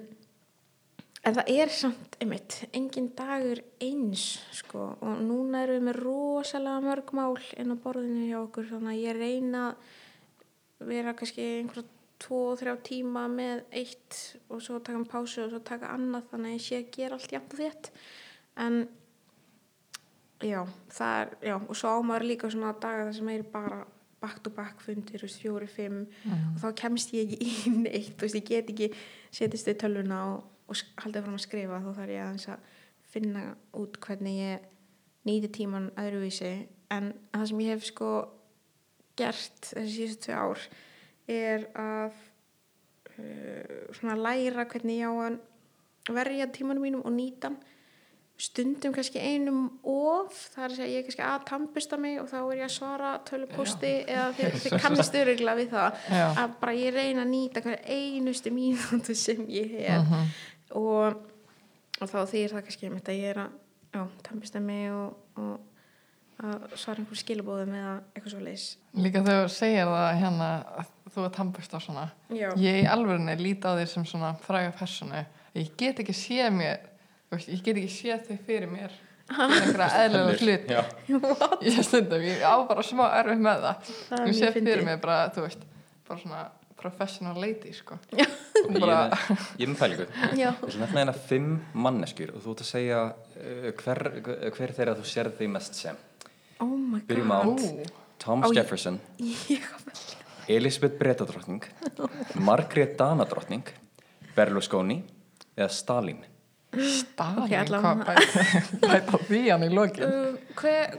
en 1.26 1.38
það 1.40 1.52
er 1.56 1.74
samt 1.74 2.18
einmitt, 2.22 2.60
engin 2.76 3.12
dagur 3.18 3.62
eins 3.84 4.26
sko 4.56 4.92
og 5.00 5.22
núna 5.26 5.64
erum 5.66 5.80
við 5.80 5.88
með 5.90 6.00
rosalega 6.04 6.86
mörg 6.86 7.14
mál 7.18 7.36
inn 7.58 7.74
á 7.74 7.78
borðinu 7.82 8.28
hjá 8.30 8.40
okkur 8.44 8.70
þannig 8.74 8.94
að 8.94 9.04
ég 9.04 9.20
reyna 9.20 9.66
að 9.72 10.90
vera 10.92 11.16
kannski 11.18 11.48
einhverja 11.60 11.92
tvo 12.22 12.42
og 12.52 12.60
þrjá 12.60 12.76
tíma 12.86 13.26
með 13.32 13.66
eitt 13.76 14.20
og 14.50 14.62
svo 14.64 14.80
taka 14.80 15.00
um 15.00 15.08
pásu 15.10 15.44
og 15.46 15.52
svo 15.52 15.64
taka 15.66 15.92
annað 15.96 16.30
þannig 16.32 16.54
að 16.54 16.56
ég 16.56 16.64
sé 16.66 16.80
að 16.80 16.94
gera 16.96 17.18
allt 17.18 17.34
jafn 17.36 17.52
og 17.52 17.60
þétt. 17.60 17.90
En 18.66 18.78
já, 20.46 20.62
það 20.96 21.20
er, 21.20 21.36
já, 21.50 21.56
og 21.58 21.76
svo 21.76 21.92
ámaður 22.00 22.28
líka 22.30 22.52
svona 22.54 22.74
daga 22.80 23.10
þar 23.10 23.18
sem 23.20 23.32
er 23.34 23.46
bara 23.52 23.84
back 24.24 24.42
to 24.42 24.52
back 24.54 24.82
fundir, 24.82 25.20
þú 25.20 25.28
veist, 25.28 25.42
fjóri, 25.44 25.68
fimm 25.70 26.04
og 26.56 26.60
þá 26.64 26.68
kemst 26.80 27.14
ég 27.14 27.36
ekki 27.36 27.50
í 27.70 27.74
neitt 27.84 28.16
þú 28.16 28.26
veist, 28.26 28.40
ég 28.40 28.48
get 28.50 28.72
ekki 28.74 28.92
setjast 29.36 29.70
við 29.70 29.80
tölvuna 29.84 30.22
og, 30.32 30.46
og 30.66 30.82
haldið 31.04 31.26
fram 31.26 31.38
að 31.38 31.46
skrifa 31.46 31.82
þá 31.84 31.92
þarf 32.00 32.14
ég 32.16 32.24
aðeins 32.24 32.48
að 32.54 32.72
finna 33.16 33.44
út 33.80 34.00
hvernig 34.04 34.40
ég 34.40 34.72
nýti 35.26 35.52
tíman 35.60 35.92
öðruvísi. 36.00 36.54
En 36.94 37.14
það 37.34 37.48
sem 37.50 37.62
ég 37.66 37.76
hef 37.76 37.88
sko 37.90 38.10
gert 39.18 39.72
þessi 39.72 39.94
síðustu 39.96 40.28
tvö 40.28 40.40
ár 40.42 40.66
er 41.32 41.70
að 41.80 42.18
uh, 43.16 43.94
svona 43.96 44.18
læra 44.20 44.68
hvernig 44.70 45.02
ég 45.02 45.10
á 45.10 45.14
að 45.16 45.40
verja 46.16 46.52
tímanum 46.54 46.86
mínum 46.86 47.06
og 47.06 47.16
nýta 47.16 47.50
hann. 47.50 47.64
Stundum 48.36 48.92
kannski 48.92 49.22
einum 49.24 49.78
of 49.88 50.34
það 50.52 50.64
er 50.66 50.72
að 50.74 50.74
segja 50.76 50.92
ég 50.92 50.98
er 51.00 51.06
kannski 51.08 51.24
að 51.24 51.46
tampista 51.48 52.00
mig 52.04 52.18
og 52.20 52.26
þá 52.28 52.36
er 52.42 52.58
ég 52.60 52.66
að 52.66 52.74
svara 52.74 53.12
töluposti 53.30 53.92
eða 54.04 54.26
þið, 54.36 54.58
þið 54.66 54.76
kannast 54.84 55.16
öruglega 55.22 55.60
við 55.62 55.70
það. 55.72 56.02
Já. 56.12 56.26
að 56.44 56.58
bara 56.60 56.74
ég 56.76 56.98
reyna 56.98 57.24
að 57.24 57.32
nýta 57.32 57.64
hverja 57.64 57.96
einustu 57.96 58.52
mínútu 58.52 59.16
sem 59.16 59.48
ég 59.48 59.78
hef 59.80 60.12
og, 60.72 61.22
og 62.00 62.12
þá 62.12 62.20
þýr 62.32 62.56
það 62.56 62.66
kannski 62.68 62.90
einmitt 62.90 63.12
að 63.12 63.22
ég 63.22 63.36
er 63.36 63.46
að 63.46 64.12
tampista 64.26 64.60
mig 64.64 64.90
og, 64.92 65.16
og 65.40 66.46
að 66.46 66.76
svara 66.76 67.00
einhver 67.00 67.20
skilabóðum 67.20 67.78
eða 67.80 67.94
eitthvað 68.12 68.34
svo 68.34 68.42
leis 68.44 68.66
Líka 69.00 69.22
þegar 69.24 69.46
þú 69.46 69.54
segir 69.56 69.92
það 69.94 70.10
hérna 70.20 70.50
að 70.82 70.92
þú 71.16 71.24
er 71.24 71.34
tampust 71.36 71.76
á 71.76 71.80
svona. 71.80 72.06
Já. 72.34 72.50
Ég 72.60 72.82
í 72.82 72.88
alvörunni 72.92 73.36
líti 73.40 73.68
á 73.68 73.78
þér 73.78 73.90
sem 73.92 74.06
svona 74.08 74.34
fræga 74.44 74.74
personu. 74.76 75.22
Ég 75.56 75.72
get 75.80 76.02
ekki 76.04 76.16
séð 76.16 76.50
mér, 76.58 76.82
þú 77.30 77.38
veist, 77.38 77.52
ég 77.54 77.62
get 77.64 77.80
ekki 77.80 77.94
séð 77.94 78.26
þig 78.30 78.42
fyrir 78.48 78.72
mér. 78.72 78.96
Einhverja 79.36 80.04
eðlulega 80.04 80.44
hlut. 80.44 81.64
Ég 81.66 81.80
stundum, 81.88 82.26
ég 82.26 82.44
á 82.44 82.56
bara 82.68 82.84
smá 82.86 83.06
erfið 83.22 83.46
með 83.48 83.64
það. 83.64 83.94
Það 84.10 84.20
er 84.20 84.30
Ég 84.30 84.38
sé 84.42 84.52
fyrir 84.58 84.84
mér 84.86 85.00
bara, 85.02 85.22
þú 85.36 85.46
veist, 85.48 85.66
bara 86.10 86.22
svona 86.22 86.44
professional 86.86 87.38
lady, 87.42 87.74
sko. 87.76 87.98
ég 88.16 88.80
bara, 88.80 88.98
er 89.10 89.12
með- 89.12 89.46
ég 89.60 89.66
er 89.66 89.72
með. 89.74 90.10
Ég 90.40 90.48
að 90.78 90.82
nefna 90.86 91.02
hérna 91.04 91.16
fimm 91.30 91.50
manneskjur 91.86 92.34
og 92.38 92.44
þú 92.46 92.54
ert 92.56 92.64
að 92.66 92.70
segja 92.72 93.00
uh, 93.12 93.70
hver, 93.84 94.02
hver 94.56 94.74
þeirra 94.80 94.96
þú 95.02 95.06
sérð 95.12 95.40
því 95.42 95.50
mest 95.58 95.82
sem 95.82 95.98
Oh 96.64 96.70
my 96.72 97.02
god 97.02 97.08
Byrjum 97.10 97.34
á 97.36 97.40
Ú. 97.44 97.56
Thomas 98.24 98.52
ég- 98.54 98.62
Jefferson, 98.62 99.00
Já, 99.20 99.66
Elisabeth 100.48 100.96
Bretadrottning 101.00 101.64
Margrét 102.40 102.94
Danadrottning 103.00 103.66
Berlusconi 104.38 105.02
eða 105.58 105.68
Stalin 105.74 106.22
Stalin, 106.76 107.44
Ok, 107.44 107.54
allavega. 107.60 107.92
hvað 108.06 108.80
bæta, 108.86 109.20
því 109.30 109.42
hann 109.52 109.64
í 109.68 109.70
lokin? 109.74 110.04
uh, 110.04 110.56
hver 110.60 110.96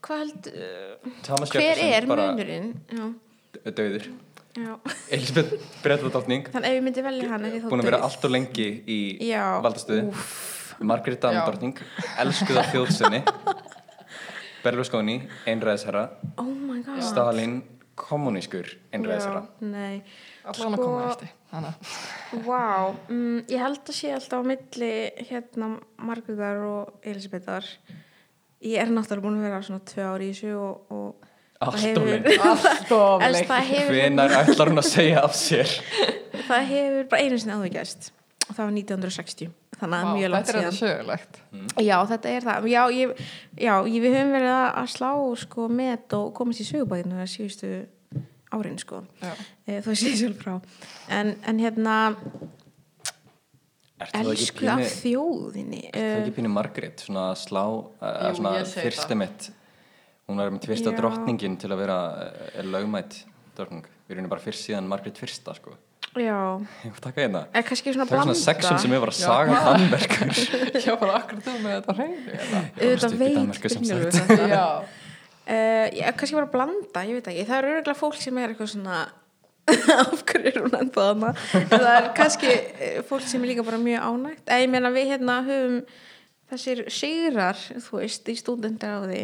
hvað 0.00 0.22
held 0.24 0.48
uh, 0.52 1.10
hver 1.26 1.60
Jefferson 1.62 1.92
er 1.98 2.06
bara 2.10 2.28
munurinn 2.30 2.70
já, 2.90 3.04
döður. 3.76 4.08
Elisabeth 5.14 5.52
Bretadrottning 5.84 6.48
þannig 6.50 6.72
ef 6.72 6.78
ég 6.78 6.86
myndi 6.86 7.04
velja 7.06 7.28
hann 7.30 7.44
búin 7.68 7.84
að 7.84 7.90
vera 7.92 8.00
allt 8.06 8.24
og 8.26 8.32
lengi 8.34 8.68
í 8.82 9.00
Já, 9.28 9.44
valdastöðu. 9.62 10.14
Margrét 10.80 11.20
Danadrottning 11.22 11.78
elskuða 12.22 12.64
þjóðsynni 12.72 13.20
Berlusconi 14.64 15.20
einræðisherra. 15.48 16.08
Oh 16.40 16.48
my 16.48 16.82
god. 16.84 17.00
Stalin 17.04 17.60
kommunískur 18.00 18.68
einræðisherra. 18.92 19.44
Nei. 19.64 20.02
Allan 20.50 20.76
að 20.76 20.82
koma 20.82 21.06
eftir. 21.10 21.32
Þannig. 21.50 21.94
Vá, 22.44 22.66
mm, 23.08 23.38
ég 23.50 23.64
held 23.64 23.80
að 23.80 23.96
sé 23.96 24.12
alltaf 24.14 24.44
á 24.44 24.50
milli 24.50 24.92
hérna 25.30 25.72
Margrétar 26.00 26.62
og 26.66 27.08
Elisabethar 27.08 27.66
ég 28.60 28.76
er 28.80 28.92
náttúrulega 28.92 29.24
búin 29.24 29.40
að 29.40 29.48
vera 29.48 29.62
svona 29.64 29.84
tvö 29.88 30.06
ári 30.12 30.30
í 30.30 30.36
þessu 30.36 30.54
og, 30.60 30.92
og 30.92 31.29
Allt 31.60 31.76
það 31.76 31.76
of 31.76 31.84
hefur- 31.84 32.10
lengi. 32.10 32.36
Allt 32.50 32.92
of 32.96 33.22
Elst, 33.26 33.50
lengi. 33.50 33.80
hvenar 33.90 34.32
ætlar 34.40 34.70
hún 34.72 34.80
að 34.80 34.86
segja 34.88 35.24
af 35.26 35.34
sér 35.36 35.68
það 36.50 36.62
hefur 36.70 37.08
bara 37.12 37.20
einu 37.26 37.38
sinni 37.42 37.52
áður 37.58 37.72
gæst 37.74 38.10
og 38.48 38.54
það 38.56 38.62
var 38.64 38.72
1960 38.78 39.50
þannig 39.80 39.96
að 39.98 40.06
Vá, 40.08 40.14
mjög 40.16 40.30
langt 40.32 40.46
Þetta 40.46 40.58
er 40.58 40.64
síðan 40.64 40.72
þetta 40.72 40.86
sögulegt. 40.86 41.36
Já, 41.84 41.96
þetta 42.10 42.30
er 42.36 42.46
það. 42.48 42.66
Já, 42.68 42.80
ég, 42.96 43.12
já 43.60 43.74
ég, 43.86 44.00
við 44.04 44.16
höfum 44.16 44.32
verið 44.34 44.54
að- 44.56 44.74
að 44.80 44.88
slá 44.94 45.10
sko 45.44 45.68
met 45.72 46.16
og 46.18 46.26
komast 46.36 46.60
í 46.60 46.66
sögubæðinu 46.68 47.20
það 47.20 47.30
síðustu 47.34 47.70
árin 48.52 48.78
sko. 48.82 48.98
Já. 49.22 49.30
E, 49.70 49.78
þú 49.86 49.94
sé 49.96 50.12
sjálf 50.18 50.42
frá. 50.42 50.56
En, 51.08 51.30
en 51.46 51.60
hérna, 51.62 51.94
elsku 54.16 54.58
pínu, 54.64 54.86
þjóðinni. 54.98 55.80
það 55.92 56.20
ekki 56.20 56.32
Uh, 56.32 56.36
pínu 56.40 56.50
Margrét 56.52 57.02
svona 57.04 57.28
að 57.34 57.40
slá, 57.44 57.64
uh, 57.68 58.12
Jú, 58.30 58.36
svona 58.40 58.52
ég 58.58 58.68
segi 58.70 58.86
fyrsta 58.88 59.08
það. 59.12 59.18
mitt 59.22 59.50
hún 60.30 60.40
var 60.40 60.50
með 60.54 60.66
Já. 60.70 60.96
drottningin 60.96 61.58
til 61.60 61.70
að 61.74 61.82
vera 61.84 61.98
er 62.54 62.68
lögmætt 62.70 63.20
drottning 63.58 63.86
við 64.08 64.16
erum 64.16 64.30
bara 64.32 64.42
fyrst 64.44 64.66
síðan 64.68 64.88
Margrét 64.90 65.18
fyrsta 65.20 65.54
sko 65.58 65.76
já, 66.18 66.38
ég 66.82 66.90
var 66.90 67.02
taka 67.04 67.22
hérna 67.22 67.42
eða 67.52 67.66
kannski 67.68 67.92
svona 67.94 68.06
það 68.08 68.16
er 68.16 68.16
blanda. 68.16 68.34
svona 68.34 68.46
section 68.46 68.80
sem 68.82 68.94
ég 68.96 69.02
var 69.04 69.12
að 69.12 69.18
saga 69.20 69.60
Danmerkur 69.68 70.32
Já, 70.86 70.94
bara 70.98 71.18
akkur 71.20 71.42
þú 71.44 71.54
með 71.60 71.76
þetta 71.76 71.96
hreinu. 72.00 72.34
eða? 72.34 72.62
Auðvitað 72.80 73.04
Varstu 73.04 73.12
ekki 73.12 73.14
í 73.14 73.20
veit 73.20 73.60
Brynjólfur 73.76 74.16
sagt? 74.16 74.32
þetta. 74.32 74.50
Já. 74.56 74.66
Uh, 75.50 75.86
já, 75.98 76.04
kannski 76.14 76.36
bara 76.36 76.50
blanda, 76.52 77.00
ég 77.08 77.16
veit 77.16 77.28
ekki. 77.32 77.44
Það 77.48 77.56
er 77.56 77.66
örgulega 77.70 77.98
fólk 77.98 78.18
sem 78.22 78.36
er 78.38 78.52
eitthvað 78.52 78.68
svona 78.70 78.98
af 80.02 80.22
hverju 80.28 80.50
er 80.50 80.60
hún 80.64 80.76
ennþá 80.80 81.06
þarna 81.08 81.30
það 81.70 81.88
er 81.94 82.06
kannski 82.16 82.50
eh, 82.50 83.00
fólk 83.06 83.26
sem 83.28 83.42
er 83.44 83.52
líka 83.52 83.64
bara 83.66 83.78
mjög 83.82 84.06
ánægt 84.06 84.50
eða 84.50 84.64
ég 84.64 84.70
meina 84.72 84.90
við 84.94 85.10
hérna 85.12 85.36
höfum 85.46 85.76
þessir 86.50 86.84
sigrar, 86.92 87.58
þú 87.58 88.00
veist, 88.00 88.28
í 88.28 88.36
stúdendaráði 88.38 89.22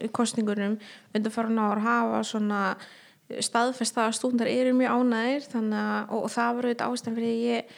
í 0.00 0.10
kostningunum 0.14 0.78
undir 1.14 1.34
farin 1.34 1.60
ár 1.60 1.82
hafa 1.84 2.24
svona 2.26 2.64
staðfest 3.38 3.94
það 3.94 4.08
að 4.08 4.16
stúdendar 4.18 4.50
eru 4.50 4.74
mjög 4.74 5.48
þannig 5.52 5.80
að, 5.80 6.00
og, 6.10 6.24
og 6.24 6.30
það 6.34 6.54
var 6.56 6.68
auðvitað 6.68 6.94
ástæðan 6.94 7.18
fyrir 7.18 7.42
ég 7.46 7.74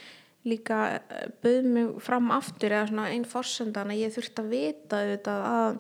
líka 0.49 0.79
eh, 0.97 1.27
bauð 1.43 1.69
mig 1.75 1.91
fram 2.03 2.31
aftur 2.35 2.73
eða 2.75 2.89
svona 2.91 3.11
einn 3.13 3.27
fórsendan 3.29 3.93
að 3.93 4.01
ég 4.03 4.15
þurfti 4.15 4.43
að 4.43 4.53
vita 4.53 5.03
auðvitað 5.03 5.45
að 5.51 5.77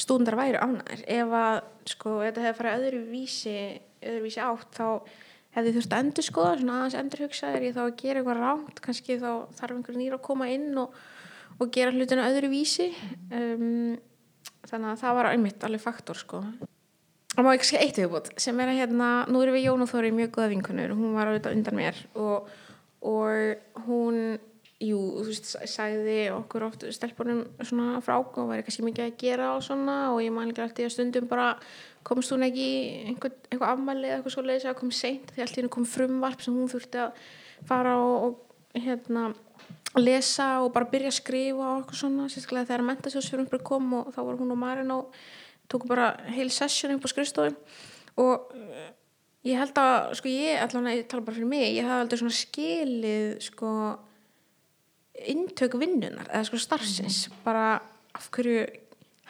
stúdendar 0.00 0.38
væri 0.38 0.62
ánægir 0.62 1.02
ef 1.18 1.34
að, 1.36 1.58
sko, 1.92 2.14
þetta 2.22 2.46
hefði 2.46 2.58
farið 2.60 2.86
öðru 2.86 3.02
vísi, 3.10 3.56
öðru 4.00 4.22
vísi 4.24 4.42
átt 4.42 4.78
þá 4.78 4.86
hefði 5.52 5.74
þurft 5.76 5.92
að 5.92 6.04
endur 6.06 6.26
skoða 6.26 6.54
svona 6.60 6.78
aðeins 6.78 6.98
endur 7.02 7.24
hugsa 7.26 7.50
er 7.52 7.66
ég 7.66 7.76
þá 7.76 7.82
að 7.84 7.96
gera 8.00 8.22
eitthvað 8.22 8.40
rámt 8.40 8.80
kannski 8.86 9.18
þá 9.20 9.32
þarf 9.58 9.76
einhver 9.76 9.98
nýra 10.00 10.16
að 10.16 10.24
koma 10.30 10.48
inn 10.48 10.70
og 10.80 10.96
og 11.58 11.72
gera 11.74 11.94
hlutinu 11.94 12.24
öðru 12.24 12.52
vísi 12.52 12.90
um, 13.32 13.96
þannig 14.68 14.92
að 14.92 15.02
það 15.02 15.18
var 15.18 15.30
einmitt 15.32 15.66
alveg 15.66 15.82
faktor 15.82 16.18
sko. 16.18 16.42
Og 17.32 17.44
má 17.46 17.54
ekki 17.54 17.70
skilja 17.70 17.86
eitt 17.86 17.98
viðbútt 18.00 18.32
sem 18.42 18.58
er 18.60 18.72
að 18.72 18.82
hérna, 18.82 19.10
nú 19.32 19.40
erum 19.40 19.56
við 19.56 19.66
Jón 19.66 19.84
og 19.84 19.88
Þóri 19.88 20.12
mjög 20.12 20.34
goða 20.36 20.50
vinkunur 20.52 20.96
hún 20.98 21.14
var 21.16 21.30
auðvitað 21.30 21.56
undan 21.56 21.78
mér 21.78 22.00
og, 22.20 22.50
og 23.08 23.86
hún 23.86 24.18
jú, 24.82 24.98
þú 25.20 25.24
veist, 25.28 25.52
sagði 25.70 26.16
okkur 26.34 26.66
oft 26.66 26.84
stelpunum 26.94 27.44
svona 27.62 28.02
frá 28.04 28.16
og 28.18 28.50
væri 28.50 28.66
kannski 28.66 28.84
mikið 28.86 29.06
að 29.06 29.16
gera 29.20 29.50
og 29.56 29.64
svona 29.64 29.96
og 30.12 30.20
ég 30.24 30.34
man 30.34 30.50
ekki 30.50 30.64
alltaf 30.64 30.82
í 30.82 30.88
að 30.88 30.94
stundum 30.96 31.28
bara 31.30 31.48
komst 32.06 32.34
hún 32.34 32.46
ekki 32.46 32.68
einhver, 33.12 33.36
einhver 33.50 33.70
afmæli 33.70 34.08
eða 34.08 34.18
eitthvað 34.18 34.36
svo 34.36 34.44
leiðis 34.46 34.68
að 34.70 34.78
kom 34.80 34.92
seint 34.94 35.32
því 35.32 35.44
alltaf 35.46 35.70
kom 35.76 35.88
frumvarp 35.88 36.42
sem 36.42 36.56
hún 36.56 36.70
þurfti 36.72 37.02
að 37.04 37.22
fara 37.68 37.94
og, 38.02 38.26
og 38.26 38.82
hérna 38.82 39.28
lesa 40.00 40.48
og 40.64 40.72
bara 40.72 40.88
byrja 40.88 41.12
að 41.12 41.18
skrifa 41.18 41.68
og 41.68 41.82
eitthvað 41.82 42.00
svona, 42.00 42.28
sérstaklega 42.32 42.70
þegar 42.70 42.86
mentasjósfjörðum 42.88 43.64
kom 43.66 43.94
og 43.98 44.12
þá 44.14 44.20
var 44.22 44.40
hún 44.40 44.54
og 44.54 44.60
Marin 44.60 44.94
og 44.94 45.16
tóku 45.68 45.88
bara 45.90 46.12
heil 46.32 46.48
session 46.50 46.94
upp 46.96 47.04
á 47.04 47.12
skrifstofum 47.12 47.58
og 48.22 48.54
uh, 48.56 48.88
ég 49.48 49.60
held 49.60 49.76
að 49.82 50.14
sko 50.20 50.32
ég, 50.32 50.62
allavega 50.62 50.96
ég 50.96 51.10
tala 51.10 51.26
bara 51.26 51.36
fyrir 51.36 51.50
mig 51.50 51.68
ég 51.76 51.88
hafði 51.88 52.06
aldrei 52.06 52.22
svona 52.22 52.38
skilið 52.38 53.28
sko 53.48 53.72
intök 55.28 55.76
vinnunar 55.80 56.28
eða 56.30 56.46
sko 56.48 56.60
starfsins. 56.60 57.26
Mm 57.28 57.40
bara 57.42 57.66
af 58.12 58.28
hverju 58.30 58.66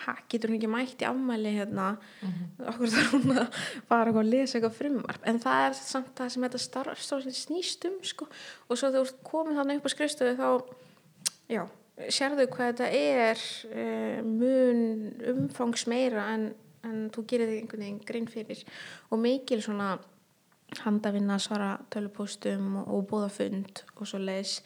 ha, 0.07 0.15
getur 0.31 0.51
hún 0.51 0.59
ekki 0.59 0.71
mætt 0.71 1.03
í 1.03 1.09
afmæli 1.09 1.53
hérna? 1.57 1.89
Mm 2.23 2.31
-hmm. 2.31 2.69
okkur 2.71 2.93
þarf 2.95 3.13
hún 3.13 3.37
að 3.39 3.61
fara 3.89 4.13
að 4.13 4.31
lesa 4.31 4.59
eitthvað 4.59 4.79
frumvarp? 4.79 5.23
En 5.27 5.39
það 5.41 5.67
er 5.67 5.75
samt 5.79 6.15
það 6.19 6.29
sem 6.29 6.43
þetta 6.43 6.59
starfstofn 6.59 7.37
snýst 7.37 7.87
um 7.89 7.99
sko. 8.03 8.29
og 8.69 8.79
svo 8.79 8.91
þú 8.91 9.05
komið 9.23 9.59
þannig 9.59 9.77
upp 9.77 9.87
á 9.87 9.95
skrifstöðu 9.95 10.37
þá 10.37 10.49
já, 11.49 11.63
sérðu 12.09 12.47
hvað 12.53 12.73
þetta 12.73 12.89
er 12.91 13.39
uh, 13.75 14.23
mun 14.25 15.13
umfangs 15.35 15.87
meira 15.87 16.27
en, 16.35 16.55
en 16.85 17.11
þú 17.11 17.27
gerir 17.27 17.51
þig 17.51 17.61
einhvern 17.61 17.85
veginn 17.85 18.07
grein 18.07 18.29
fyrir. 18.29 18.65
Og 19.11 19.19
mikil 19.19 19.63
svona 19.63 19.99
handavinna 20.83 21.39
svara 21.39 21.79
tölupóstum 21.91 22.77
og, 22.81 22.89
og 22.95 23.09
bóða 23.11 23.31
fund 23.31 23.85
og 23.97 24.07
svo 24.09 24.19
leis 24.19 24.63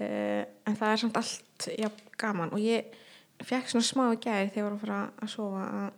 uh, 0.00 0.44
en 0.66 0.76
það 0.76 0.92
er 0.92 0.96
samt 0.96 1.16
allt 1.16 1.68
já, 1.78 1.90
gaman. 2.18 2.52
Og 2.52 2.60
ég 2.60 2.92
fekk 3.44 3.70
svona 3.70 3.86
smá 3.86 4.04
í 4.14 4.20
gæri 4.22 4.50
þegar 4.50 4.62
ég 4.62 4.66
var 4.66 4.76
að 4.76 4.84
fara 4.84 5.00
að 5.22 5.32
sofa 5.32 5.64
að 5.66 5.88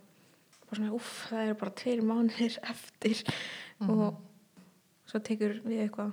bara 0.69 0.81
svona, 0.81 0.95
uff, 0.99 1.13
það 1.31 1.45
eru 1.45 1.59
bara 1.63 1.77
tveir 1.81 2.03
mánir 2.05 2.59
eftir. 2.73 3.23
Mm 3.79 3.89
-hmm. 3.89 4.01
og 4.01 5.09
svo 5.09 5.21
tekur 5.25 5.61
við 5.65 5.85
eitthvað 5.85 6.13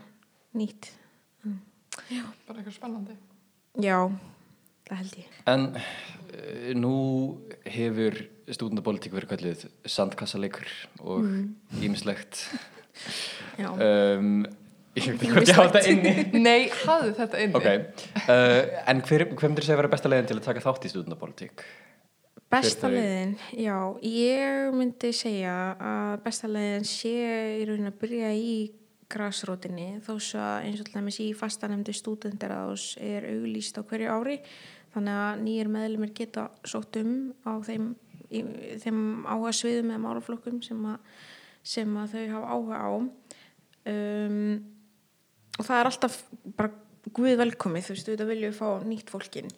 nýtt. 0.56 0.92
Mm. 1.44 1.60
Já, 2.10 2.24
bara 2.48 2.60
eitthvað 2.60 2.78
spennandi. 2.78 3.18
Já, 3.84 4.12
það 4.88 4.98
held 4.98 5.18
ég. 5.18 5.30
En 5.46 5.66
uh, 5.76 6.74
nú 6.76 6.96
hefur 7.66 8.22
stúdendapolítík 8.46 9.14
verið 9.16 9.30
kallið 9.30 9.66
sandkassaleikur 9.90 10.70
og 11.02 11.26
ímislegt 11.82 12.46
mm. 13.58 13.82
um, 13.82 14.46
Ég 14.96 15.10
veit 15.10 15.24
ekki 15.26 15.32
hvað 15.34 15.50
ég 15.50 15.58
hafa 15.58 15.72
þetta 15.74 15.92
inni. 15.92 16.44
Nei, 16.46 16.70
hafðu 16.86 17.16
þetta 17.18 17.40
inni. 17.44 17.58
Ok, 17.60 17.66
uh, 18.22 18.62
en 18.88 19.02
hver, 19.04 19.26
hver 19.34 19.52
myndir 19.52 19.66
segja 19.66 19.76
að 19.76 19.82
vera 19.82 19.92
besta 19.92 20.12
leiðin 20.12 20.30
til 20.30 20.38
að 20.38 20.46
taka 20.46 20.64
þátt 20.64 20.86
í 20.88 20.92
stúdendapolítík? 20.94 21.64
Besta 22.56 22.88
leiðin, 22.94 23.34
já 23.60 23.76
ég 24.08 24.72
myndi 24.72 25.12
segja 25.18 25.56
að 25.76 26.14
besta 26.24 26.48
leiðin 26.48 26.88
sé 26.88 27.16
í 27.60 27.66
raun 27.68 27.90
að 27.90 27.98
byrja 28.06 28.30
í 28.40 28.56
græsrótinni 29.12 29.90
þó 30.06 30.14
svo 30.24 30.40
að 30.42 30.68
eins 30.70 30.80
og 30.80 30.88
alltaf 30.88 31.20
í 31.26 31.28
fastanemndi 31.38 31.96
stúdendarás 31.96 32.86
er 33.04 33.28
auglýst 33.34 33.76
á 33.78 33.84
hverju 33.86 34.14
ári 34.14 34.38
þannig 34.94 35.20
að 35.26 35.42
nýjir 35.44 35.72
meðlumir 35.74 36.14
geta 36.16 36.46
sótt 36.64 37.02
um 37.02 37.12
á 37.44 37.60
þeim, 37.66 37.92
í, 38.32 38.46
þeim 38.82 39.02
áhuga 39.28 39.52
sviðum 39.60 39.92
eða 39.92 40.04
málaflokkum 40.06 40.64
sem 40.64 40.88
að, 40.88 41.12
sem 41.76 42.00
að 42.00 42.16
þau 42.16 42.24
hafa 42.38 42.56
áhuga 42.56 42.80
á. 42.80 42.92
Um 43.92 44.40
og 45.56 45.64
það 45.64 45.80
er 45.80 45.90
alltaf 45.92 46.20
bara 46.58 46.74
guð 47.16 47.36
velkomið, 47.38 47.86
þú 47.86 47.96
veist, 47.96 48.08
við 48.10 48.30
viljum 48.32 48.54
fá 48.56 48.70
nýtt 48.84 49.12
fólkin, 49.14 49.50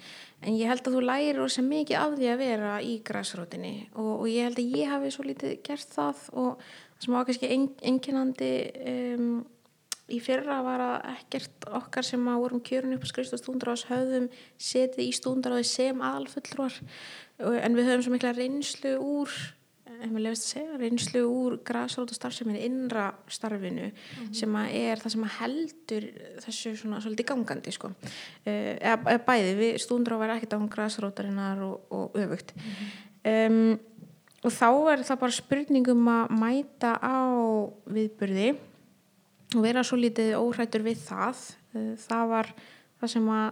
en 0.43 0.57
ég 0.57 0.67
held 0.67 0.83
að 0.83 0.97
þú 0.97 1.03
lærir 1.07 1.39
ósað 1.41 1.69
mikið 1.69 1.99
af 2.01 2.15
því 2.17 2.31
að 2.31 2.41
vera 2.43 2.73
í 2.83 2.95
græsrótinni. 3.07 3.75
Og, 3.95 4.10
og 4.17 4.25
ég 4.31 4.49
held 4.49 4.60
að 4.62 4.73
ég 4.81 4.91
hafi 4.91 5.12
svo 5.15 5.27
lítið 5.27 5.53
gert 5.65 5.93
það. 5.95 6.25
Og 6.36 6.49
það 6.60 7.05
sem 7.05 7.15
var 7.15 7.29
kannski 7.29 7.51
enginandi 7.91 8.51
um, 8.91 9.31
í 10.07 10.19
fyrra 10.23 10.62
var 10.63 10.83
að 10.83 10.97
ekkert 11.13 11.67
okkar 11.79 12.05
sem 12.07 12.27
að 12.31 12.41
vorum 12.43 12.63
kjörun 12.63 12.95
upp 12.95 13.03
á 13.03 13.12
skrifst 13.12 13.36
og 13.36 13.41
stúndar 13.41 13.73
ás 13.73 13.86
höfðum 13.89 14.29
setið 14.55 15.03
í 15.03 15.15
stúndar 15.15 15.55
á 15.55 15.60
því 15.60 15.67
sem 15.67 16.03
aðalfullrúar 16.10 16.77
en 17.38 17.75
við 17.77 17.89
höfum 17.89 18.05
svo 18.05 18.13
mikla 18.15 18.31
reynslu 18.38 18.93
úr 19.03 19.33
ef 19.88 20.12
maður 20.12 20.23
lefist 20.26 20.45
að 20.45 20.52
segja, 20.54 20.78
reynslu 20.82 21.23
úr 21.28 21.58
græsróta 21.67 22.15
starfseminni 22.15 22.63
innra 22.67 23.08
starfinu 23.32 23.88
mm 23.88 23.91
-hmm. 23.91 24.34
sem 24.34 24.56
er 24.56 25.02
það 25.02 25.13
sem 25.15 25.28
heldur 25.39 26.08
þessu 26.45 26.76
svona 26.78 27.02
svolítið 27.02 27.30
gangandi 27.32 27.71
sko. 27.71 27.91
eða, 28.45 28.97
eða 29.13 29.26
bæði 29.26 29.54
við 29.62 29.78
stúndur 29.82 30.13
á 30.13 30.17
að 30.17 30.23
vera 30.23 30.36
ekkert 30.38 30.54
á 30.54 30.60
græsrótarinnar 30.76 31.62
og, 31.62 31.91
og 31.91 32.12
öfugt 32.15 32.54
mm 32.56 32.62
-hmm. 32.71 33.52
um, 33.52 33.80
og 34.43 34.52
þá 34.52 34.69
er 34.93 35.04
það 35.04 35.19
bara 35.19 35.32
spurningum 35.32 36.08
að 36.08 36.32
mæta 36.32 36.91
á 37.02 37.19
viðburði 37.86 38.56
og 39.56 39.62
vera 39.63 39.84
svo 39.84 39.97
lítið 39.97 40.36
óhrættur 40.36 40.84
við 40.84 40.97
það 40.97 41.36
það 41.97 42.28
var 42.30 42.54
það 43.00 43.10
sem 43.10 43.30
að 43.30 43.52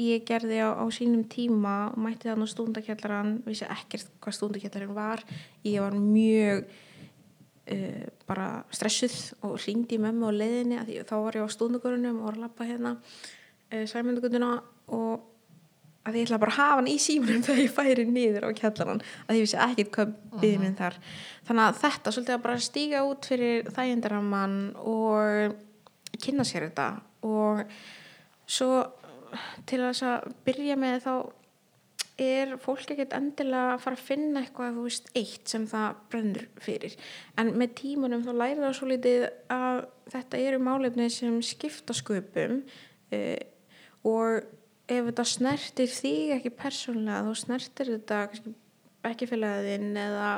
ég 0.00 0.24
gerði 0.26 0.60
á, 0.62 0.74
á 0.74 0.84
sínum 0.94 1.24
tíma 1.30 1.90
og 1.92 2.00
mætti 2.04 2.30
þannig 2.30 2.50
stúndakjallaran 2.52 3.36
vissi 3.46 3.68
ekkert 3.68 4.10
hvað 4.22 4.38
stúndakjallarin 4.38 4.96
var. 4.96 5.22
Ég 5.66 5.82
var 5.84 5.96
mjög 5.98 6.64
uh, 6.64 8.06
bara 8.28 8.48
stressuð 8.74 9.18
og 9.46 9.58
ringdi 9.64 10.00
með 10.02 10.18
mig 10.18 10.30
á 10.30 10.38
leiðinni 10.40 10.80
því, 10.82 10.98
þá 11.08 11.14
var 11.18 11.38
ég 11.38 11.46
á 11.46 11.54
stúndagörunum 11.56 12.18
og 12.20 12.26
var 12.28 12.38
að 12.38 12.44
lappa 12.46 12.68
hérna 12.68 12.96
uh, 12.98 13.86
sæmyndugunduna 13.90 14.50
og 14.94 15.30
að 16.04 16.18
ég 16.18 16.26
ætla 16.26 16.40
bara 16.42 16.52
að 16.52 16.58
hafa 16.60 16.80
hann 16.80 16.90
í 16.92 16.96
símunum 17.00 17.42
þegar 17.46 17.62
ég 17.62 17.74
færi 17.74 18.06
niður 18.08 18.48
á 18.48 18.50
kjallaran 18.56 19.04
að 19.26 19.38
ég 19.38 19.46
vissi 19.46 19.60
ekkert 19.60 19.92
hvað 19.94 20.16
byggði 20.40 20.58
minn 20.60 20.78
þar. 20.78 20.98
Þannig 21.48 21.68
að 21.68 21.78
þetta 21.84 22.14
svolítið 22.14 22.36
að 22.36 22.44
bara 22.46 22.64
stíga 22.66 23.04
út 23.08 23.28
fyrir 23.30 23.70
þægindaramann 23.72 24.58
og 24.90 25.56
kynna 26.20 26.46
sér 26.46 26.68
þetta. 26.68 26.88
Og 27.24 27.64
svo 28.44 28.82
til 29.68 29.80
þess 29.82 30.06
að 30.08 30.28
byrja 30.46 30.76
með 30.80 31.00
þá 31.04 31.14
er 32.24 32.52
fólk 32.62 32.92
ekkert 32.94 33.14
endilega 33.16 33.74
að 33.74 33.80
fara 33.82 33.98
að 33.98 34.06
finna 34.06 34.42
eitthvað 34.44 34.76
þú 34.76 34.84
veist 34.86 35.08
eitt 35.18 35.50
sem 35.50 35.64
það 35.66 36.02
brennur 36.12 36.44
fyrir. 36.62 36.94
En 37.40 37.50
með 37.58 37.74
tímunum 37.80 38.22
þá 38.26 38.32
læri 38.38 38.60
það 38.60 38.76
svo 38.78 38.90
litið 38.90 39.24
að 39.54 39.80
þetta 40.14 40.42
eru 40.46 40.60
málefni 40.62 41.08
sem 41.10 41.40
skipta 41.42 41.96
sköpum 41.96 42.60
uh, 42.62 43.40
og 44.06 44.44
ef 44.84 45.08
þetta 45.08 45.26
snertir 45.26 45.90
þig 45.90 46.36
ekki 46.36 46.54
persónlega 46.54 47.24
þá 47.26 47.42
snertir 47.42 47.92
þetta 47.96 48.20
ekki 49.10 49.28
félagin 49.28 49.92
eða 49.98 50.30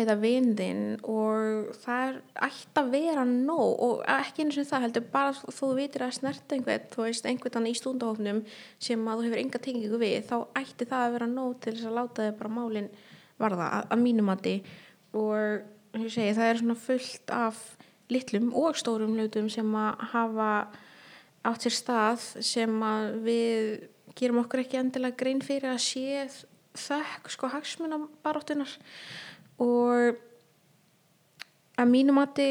eða 0.00 0.14
vindin 0.16 0.82
og 1.04 1.72
það 1.82 2.02
er 2.06 2.18
ætti 2.46 2.80
að 2.80 2.92
vera 2.94 3.24
nóg 3.28 3.82
og 3.84 3.98
ekki 4.08 4.46
eins 4.46 4.56
og 4.62 4.68
það 4.70 4.84
heldur 4.86 5.08
bara 5.12 5.34
þú 5.36 5.52
þú 5.58 5.68
vitir 5.76 6.04
að 6.06 6.14
snert 6.16 6.54
einhvern 6.56 6.86
þú 6.94 7.04
veist 7.04 7.28
einhvern 7.28 7.68
í 7.68 7.74
stúndahofnum 7.76 8.40
sem 8.80 9.02
að 9.04 9.20
þú 9.20 9.26
hefur 9.26 9.42
enga 9.42 9.60
tengingu 9.66 10.00
við 10.00 10.16
þá 10.30 10.36
ætti 10.62 10.88
það 10.88 11.04
að 11.04 11.16
vera 11.18 11.28
nóg 11.34 11.58
til 11.60 11.74
þess 11.76 11.90
að 11.90 11.98
láta 11.98 12.28
þig 12.28 12.38
bara 12.38 12.54
málinn 12.56 12.88
varða 13.42 13.68
að, 13.68 13.90
að 13.92 14.02
mínumati 14.06 14.54
og 15.12 16.08
segi, 16.08 16.32
það 16.38 16.48
er 16.48 16.62
svona 16.62 16.78
fullt 16.86 17.34
af 17.36 17.60
litlum 18.12 18.48
og 18.56 18.78
stórum 18.80 19.12
hlutum 19.18 19.50
sem 19.52 19.76
að 19.76 20.06
hafa 20.14 20.48
átt 21.48 21.66
sér 21.66 21.76
stað 21.76 22.24
sem 22.44 22.80
að 22.86 23.10
við 23.26 23.68
gerum 24.16 24.40
okkur 24.44 24.64
ekki 24.64 24.80
endilega 24.80 25.20
grein 25.20 25.44
fyrir 25.44 25.74
að 25.74 25.84
sé 25.84 26.24
þökk 26.78 27.28
sko 27.32 27.50
hagsmunna 27.52 27.98
baróttunar 28.24 28.72
og 29.62 30.20
að 31.80 31.90
mínu 31.90 32.14
mati 32.16 32.48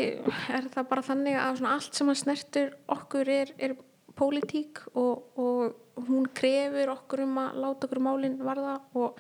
er 0.52 0.68
það 0.72 0.90
bara 0.90 1.06
þannig 1.06 1.40
að 1.40 1.64
allt 1.70 1.98
sem 1.98 2.10
að 2.12 2.20
snertur 2.24 2.76
okkur 2.92 3.32
er, 3.32 3.54
er 3.62 3.76
pólitík 4.18 4.84
og, 4.98 5.24
og 5.40 6.06
hún 6.08 6.28
krefur 6.36 6.94
okkur 6.96 7.26
um 7.26 7.40
að 7.42 7.60
láta 7.64 7.88
okkur 7.88 8.04
málinn 8.04 8.40
varða. 8.44 8.80
Og 8.98 9.20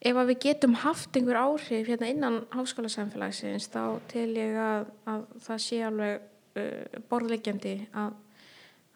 ef 0.00 0.16
að 0.16 0.32
við 0.32 0.42
getum 0.46 0.76
haft 0.80 1.16
einhver 1.16 1.40
áhrif 1.40 1.88
hérna 1.90 2.10
innan 2.10 2.40
háskólasamfélagsins 2.54 3.68
þá 3.72 4.00
tel 4.10 4.30
ég 4.38 4.58
að, 4.60 4.90
að 5.12 5.24
það 5.46 5.64
sé 5.66 5.80
alveg 5.86 6.20
uh, 6.60 7.00
borðleggjandi 7.10 7.74
að, 8.00 8.14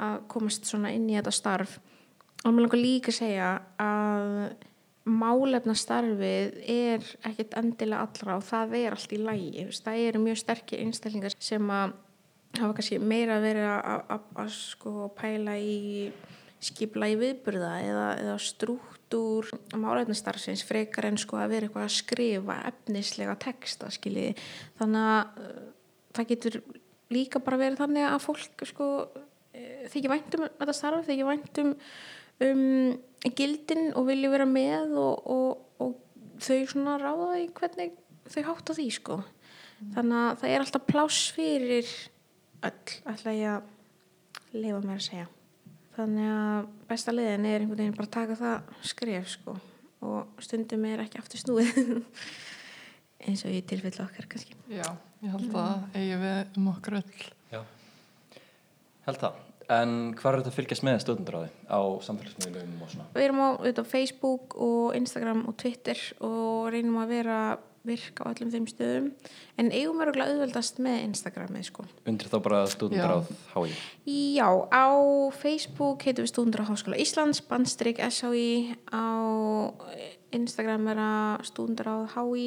að 0.04 0.22
komast 0.32 0.70
svona 0.70 0.94
inn 0.94 1.08
í 1.10 1.18
þetta 1.18 1.34
starf. 1.34 1.78
Og 2.44 2.52
mér 2.52 2.66
langar 2.66 2.80
líka 2.80 3.12
að 3.12 3.20
segja 3.22 3.50
að 3.80 4.32
málefna 5.04 5.74
starfið 5.76 6.54
er 6.70 7.04
ekkert 7.28 7.58
endilega 7.60 8.06
allra 8.06 8.38
og 8.38 8.46
það 8.46 8.76
er 8.78 8.96
allt 8.96 9.12
í 9.12 9.20
lægi 9.20 9.66
það 9.84 10.00
eru 10.08 10.22
mjög 10.22 10.40
sterkir 10.40 10.84
einstaklingar 10.84 11.36
sem 11.36 11.72
að 11.72 11.92
hafa 12.54 12.76
kannski 12.78 13.00
meira 13.02 13.36
að, 13.42 13.58
að, 14.14 14.24
að, 14.40 14.54
sko 14.54 15.08
pæla 15.18 15.56
í 15.60 16.08
skipla 16.64 17.10
í 17.12 17.18
viðburða 17.20 17.72
eða, 17.84 18.06
eða 18.22 18.38
strúktúr 18.40 19.50
málefnastarfsins 19.76 20.64
frekar 20.64 21.10
en 21.10 21.20
sko 21.20 21.36
að 21.40 21.52
vera 21.52 21.68
eitthvað 21.68 21.88
að 21.88 21.96
skrifa 21.98 22.58
efnislega 22.70 23.36
texta 23.44 23.92
skiljiði 23.92 24.32
þannig 24.80 25.10
að 25.10 25.44
uh, 25.44 25.62
það 26.16 26.30
getur 26.32 26.60
líka 27.12 27.42
bara 27.44 27.60
verið 27.60 27.82
þannig 27.82 28.08
að 28.08 28.20
fólk 28.24 28.66
sko 28.70 28.90
eh, 29.52 29.84
þykir 29.92 30.12
væntum 30.14 30.46
þetta 30.46 30.76
starf, 30.76 31.04
þykir 31.08 31.28
væntum 31.28 31.74
um, 32.48 32.94
gildin 33.32 33.92
og 33.96 34.08
vilja 34.08 34.32
vera 34.32 34.46
með 34.48 34.96
og, 35.00 35.28
og, 35.32 35.62
og 35.80 36.40
þau 36.44 36.58
svona 36.68 36.96
ráða 37.00 37.30
í 37.40 37.46
hvernig 37.56 37.94
þau 38.28 38.42
hátt 38.50 38.72
á 38.72 38.72
því 38.76 38.88
sko. 38.92 39.20
Þannig 39.94 40.18
að 40.20 40.40
það 40.40 40.50
er 40.50 40.64
alltaf 40.64 40.84
pláss 40.88 41.22
fyrir 41.34 41.94
öll 42.64 42.98
ætla 43.12 43.34
ég 43.36 43.56
að 43.56 44.56
lifa 44.56 44.80
mér 44.84 44.98
að 44.98 45.06
segja. 45.08 45.26
Þannig 45.94 46.30
að 46.34 46.68
besta 46.88 47.14
liðin 47.14 47.46
er 47.46 47.62
einhvern 47.62 47.80
veginn 47.82 47.96
bara 47.96 48.08
að 48.08 48.16
taka 48.16 48.38
það 48.40 48.84
skref 48.90 49.30
sko. 49.36 49.56
Og 50.04 50.44
stundum 50.44 50.84
er 50.88 51.04
ekki 51.04 51.20
aftur 51.20 51.40
snúið 51.40 51.70
eins 53.24 53.44
og 53.46 53.54
í 53.54 53.62
tilfellu 53.64 54.04
okkar 54.04 54.28
kannski. 54.30 54.56
Já, 54.68 54.86
ég 55.24 55.34
held 55.36 55.58
að 55.60 55.98
eigi 56.00 56.20
við 56.24 56.60
um 56.60 56.70
okkur 56.74 57.00
öll. 57.00 57.26
Já, 57.54 57.60
held 59.08 59.22
það. 59.22 59.43
En 59.72 60.14
hvað 60.18 60.30
er 60.30 60.40
þetta 60.42 60.50
að 60.52 60.56
fylgjast 60.58 60.84
með 60.84 60.98
stöðundráði 61.04 61.52
á 61.70 61.80
samfélagsmiðlum 62.04 62.82
og 62.84 62.90
svona? 62.92 63.06
Við 63.14 63.26
erum 63.28 63.40
á, 63.40 63.50
á 63.56 63.84
Facebook 63.88 64.56
og 64.60 64.96
Instagram 64.98 65.46
og 65.48 65.56
Twitter 65.60 66.00
og 66.24 66.68
reynum 66.74 66.98
að 67.00 67.14
vera 67.14 67.38
virk 67.84 68.20
á 68.24 68.32
öllum 68.32 68.50
þeim 68.52 68.66
stöðum 68.68 69.08
en 69.60 69.70
eigum 69.72 69.98
við 70.00 70.06
örgulega 70.06 70.32
auðveldast 70.32 70.80
með 70.84 71.00
Instagramið 71.04 71.66
sko. 71.68 71.84
Undir 72.08 72.30
þá 72.32 72.36
bara 72.46 72.60
stöðundráð 72.72 73.32
HÍ. 73.52 73.72
Já, 74.08 74.48
á 74.72 74.88
Facebook 75.36 76.06
heitum 76.08 76.24
við 76.24 76.32
Stúndra 76.32 76.68
Háskóla 76.68 77.00
Íslands, 77.00 77.42
bandstrik 77.44 78.00
SHI, 78.00 78.76
á 78.88 79.04
Instagram 80.34 80.88
er 80.94 81.02
að 81.04 81.44
Stúndra 81.50 81.98
HÍ 82.16 82.46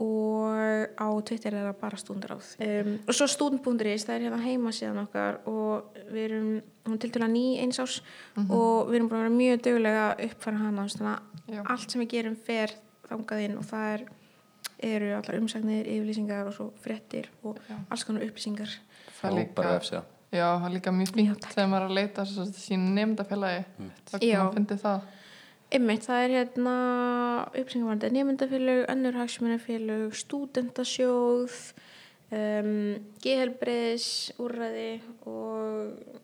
og 0.00 0.94
á 0.96 1.08
Twitter 1.26 1.54
er 1.54 1.66
það 1.68 1.80
bara 1.80 1.98
stúndaráð 2.00 2.50
um, 2.66 2.92
og 3.06 3.16
svo 3.16 3.26
stúnd.is 3.30 4.06
það 4.06 4.14
er 4.14 4.26
hérna 4.26 4.38
heima 4.44 4.72
síðan 4.74 5.02
okkar 5.02 5.40
og 5.50 5.96
við 6.12 6.22
erum 6.28 6.52
hún 6.86 6.94
er 6.94 7.02
til 7.02 7.10
dæla 7.16 7.28
ný 7.30 7.44
eins 7.64 7.80
árs 7.82 7.98
og 8.46 8.88
við 8.90 9.00
erum 9.00 9.10
búin 9.10 9.18
að 9.20 9.24
vera 9.26 9.34
mjög 9.34 9.64
dögulega 9.66 10.04
að 10.12 10.22
uppfæra 10.28 10.62
hana 10.62 10.86
þannig 10.94 11.58
að 11.60 11.74
allt 11.74 11.90
sem 11.90 12.00
við 12.04 12.12
gerum 12.14 12.38
fer 12.46 12.76
þangað 13.10 13.44
inn 13.48 13.58
og 13.58 13.66
það 13.66 13.92
er, 13.96 14.06
eru 14.92 15.10
allar 15.18 15.40
umsagnir, 15.40 15.84
yfirlýsingar 15.90 16.46
og 16.48 16.54
svo 16.56 16.70
fréttir 16.80 17.26
og 17.42 17.58
Já. 17.68 17.76
alls 17.90 18.04
konar 18.08 18.24
upplýsingar 18.24 18.78
Það 19.20 19.30
Og 19.30 19.36
líka, 19.36 19.62
já, 20.32 20.46
það 20.56 20.64
er 20.64 20.72
líka 20.72 20.92
mjög 20.96 21.40
takk. 21.42 21.52
þegar 21.52 21.66
maður 21.68 21.82
er 21.82 21.90
að 21.90 21.96
leita 21.98 22.22
sín 22.56 22.84
nefndafélagi. 22.96 23.64
Það 24.08 24.22
Já. 24.24 24.38
kom 24.38 24.46
að 24.46 24.54
fyndi 24.54 24.76
það. 24.80 25.00
Einmitt, 25.70 26.02
það 26.02 26.24
er 26.24 26.32
hérna 26.34 26.70
upplýsingarvarandi 27.54 28.08
nefndafélög, 28.16 28.80
önnur 28.90 29.18
hagsmunafélög, 29.20 30.16
stúdentasjóð, 30.18 31.58
um, 32.34 32.72
gehelbreiðis, 33.22 34.08
úrræði 34.42 34.88
og 35.30 36.18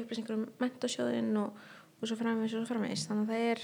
upplýsingar 0.00 0.38
um 0.38 0.46
mentasjóðin 0.64 1.28
og, 1.42 1.60
og 2.00 2.08
svo 2.08 2.16
framvegis 2.22 2.56
og 2.56 2.64
svo 2.64 2.70
framvegis. 2.72 3.04
Þannig 3.10 3.28
að 3.28 3.34
það 3.34 3.44
er 3.50 3.62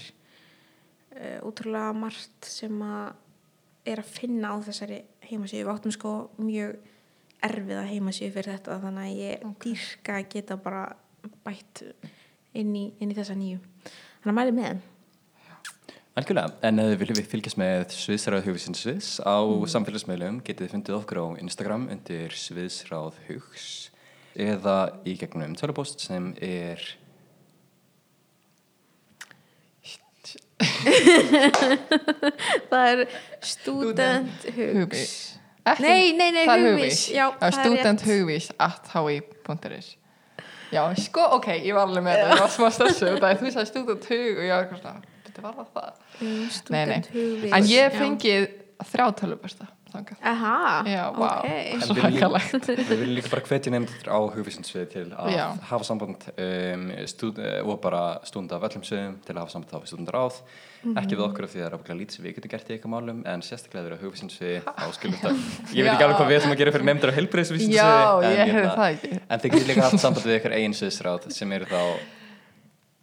uh, 1.17 1.49
útrúlega 1.49 1.97
margt 1.97 2.53
sem 2.53 2.85
að 2.85 3.17
er 3.89 4.05
að 4.05 4.13
finna 4.21 4.53
á 4.53 4.55
þessari 4.69 5.01
heimasíðu. 5.31 5.65
Við 5.65 5.73
áttum 5.73 5.97
sko 5.97 6.15
mjög 6.45 6.77
erfiða 7.49 7.89
heimasíðu 7.89 8.37
fyrir 8.37 8.59
þetta 8.59 8.81
þannig 8.85 9.09
að 9.09 9.21
ég 9.25 9.51
dýrka 9.65 10.21
að 10.21 10.31
geta 10.37 10.61
bara 10.61 10.87
bætt 11.41 11.87
inn 12.53 12.75
í, 12.77 12.91
inn 13.01 13.09
í 13.09 13.17
þessa 13.17 13.33
nýju. 13.33 13.65
Þannig 14.21 14.35
að 14.37 14.43
mæli 14.43 14.59
með 14.61 14.75
henn. 14.75 14.89
Algjörlega, 16.13 16.51
en 16.67 16.77
ef 16.77 16.91
þið 16.91 16.99
viljum 17.01 17.17
við 17.17 17.29
fylgjast 17.31 17.57
með 17.57 17.93
Sviðsráð 17.97 18.43
Hugsins 18.45 18.81
Sviðs 18.83 19.07
á 19.25 19.33
samfélagsmiðlum 19.73 20.35
getið 20.45 20.67
þið 20.67 20.73
fundið 20.75 20.97
okkur 20.99 21.19
á 21.25 21.27
Instagram 21.41 21.87
undir 21.95 22.35
Sviðsráð 22.37 23.15
Hugs 23.31 23.63
eða 24.37 24.75
í 25.09 25.15
gegnum 25.17 25.55
tölupóst 25.57 26.03
sem 26.05 26.27
er 26.45 26.77
Það 32.69 32.85
er 32.91 32.99
student 33.43 34.45
hugs. 34.53 34.77
Hugvís. 34.77 35.13
Ekki- 35.63 35.83
Nei, 35.87 36.11
nei, 36.17 36.29
nei, 36.35 36.43
það 36.45 36.59
hugvís. 36.61 36.77
hugvís. 36.77 37.01
Já, 37.15 37.25
það 37.31 37.39
það 37.43 37.51
student 37.57 37.89
rétt. 37.89 38.03
hugvís 38.11 38.47
at 38.67 38.83
hi.is 38.93 39.87
Já, 40.73 40.81
sko, 40.97 41.21
ok, 41.37 41.47
ég 41.61 41.73
var 41.77 41.83
alveg 41.87 42.03
með 42.05 42.13
þetta, 42.17 42.29
ég 42.33 42.39
var 42.43 42.51
smá 42.53 42.67
stressu 42.73 43.05
þú 43.17 43.21
sagði 43.53 43.67
student 43.69 44.03
hug 44.09 44.37
og 44.37 44.43
ég 44.43 44.51
var 44.53 44.61
eitthvað 44.63 44.81
svona, 44.81 45.01
þetta 45.33 45.45
var 45.49 45.55
það 45.59 45.71
það. 45.77 46.01
Mm, 46.21 46.49
Nei, 46.69 46.83
nei. 46.85 47.53
En 47.59 47.71
ég 47.73 47.97
fengið 47.99 48.51
þrjá 48.93 49.07
þangað. 49.93 50.17
Aha, 50.25 50.83
Já, 50.89 51.03
vá. 51.13 51.27
ok. 51.37 51.45
En 51.45 51.81
við 51.83 51.99
viljum-. 52.01 52.37
Við 52.89 53.01
líka 53.13 53.29
bara 53.29 53.43
hvetja 53.45 53.73
nefndur 53.73 54.09
á 54.09 54.17
hugvísinsvið 54.33 54.87
til 54.89 55.03
að 55.13 55.29
Já. 55.35 55.43
hafa 55.69 55.85
samband 55.85 56.25
um, 56.33 56.85
stúd, 57.11 57.37
eh, 57.37 57.59
og 57.61 57.77
bara 57.83 57.99
stunda 58.25 58.57
af 58.57 58.65
öllum 58.69 58.85
sviðum 58.87 59.19
til 59.21 59.35
að 59.35 59.43
hafa 59.43 59.53
samband 59.53 59.75
á 59.77 59.79
stundar 59.85 60.17
áð 60.23 60.39
Mhm. 60.83 60.97
ekki 60.99 61.15
við 61.15 61.21
okkur 61.23 61.45
af 61.45 61.51
því 61.53 61.59
það 61.61 61.67
er 61.69 61.75
ábygglega 61.77 61.99
lítið 62.01 62.11
sem 62.17 62.25
við 62.25 62.33
getum 62.35 62.51
gert 62.51 62.67
í 62.67 62.73
eitthvað 62.75 62.91
málum 62.91 63.19
en 63.25 63.39
sérstaklega 63.45 63.83
þeirra 63.85 63.99
hugvísinsvið 64.01 64.65
á 64.67 64.85
skilum 64.91 65.19
það 65.21 65.37
ég 65.77 65.85
veit 65.85 65.93
ekki 65.93 66.03
alveg 66.03 66.17
hvað 66.19 66.27
við 66.27 66.39
ætlum 66.41 66.51
að 66.55 66.59
gera 66.59 66.73
fyrir 66.75 66.87
nefndur 66.89 67.11
á 67.13 67.17
heilbreyðsvísinsvið 67.17 67.77
það 68.73 68.89
ekki. 68.89 69.11
en 69.29 69.39
þið 69.39 69.53
getur 69.53 69.69
líka 69.71 69.85
haft 69.87 70.03
samband 70.03 70.25
við 70.27 70.35
ykkur 70.41 70.55
eigin 70.57 70.75
sviðsráð 70.75 71.29
sem 71.31 71.53
eru 71.55 71.69
þá 71.71 71.79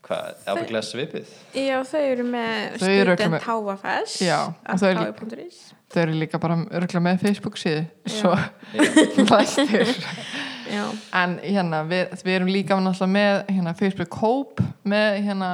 hvað, 0.07 0.39
ábygglega 0.49 0.87
svipið? 0.87 1.35
Já, 1.57 1.77
þau 1.91 2.01
eru 2.01 2.25
með 2.31 2.79
Þau 2.81 2.87
student 2.87 3.37
HFS 3.47 4.17
Já, 4.25 4.39
og 4.49 4.81
þau 4.81 4.89
eru- 4.95 5.51
Þau 5.91 6.05
líka 6.15 6.39
bara 6.39 6.57
örgulega 6.71 7.03
með 7.03 7.17
Facebook 7.25 7.57
síðu, 7.59 7.81
svo. 8.07 8.31
Já, 10.71 10.85
En 11.19 11.33
hérna, 11.43 11.81
við, 11.91 12.13
við 12.23 12.37
erum 12.37 12.51
líka 12.53 12.77
náttúrulega 12.79 13.11
með 13.17 13.41
hérna, 13.51 13.73
Facebook 13.79 14.15
Hope 14.21 14.63
með 14.87 15.17
hérna 15.27 15.49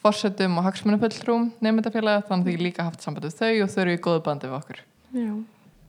fórsetum 0.00 0.56
og 0.60 0.64
hagsmunafulltrúm 0.70 1.50
nefndafélaga, 1.64 2.24
þannig 2.28 2.46
að 2.46 2.52
þið 2.54 2.64
líka 2.64 2.86
haft 2.88 3.04
samband 3.04 3.28
við 3.28 3.36
þau 3.42 3.52
og 3.66 3.72
þau 3.74 3.82
eru 3.84 3.96
í 3.96 4.00
góðu 4.06 4.22
bandi 4.24 4.48
við 4.48 4.58
okkur. 4.62 4.80
já 5.12 5.30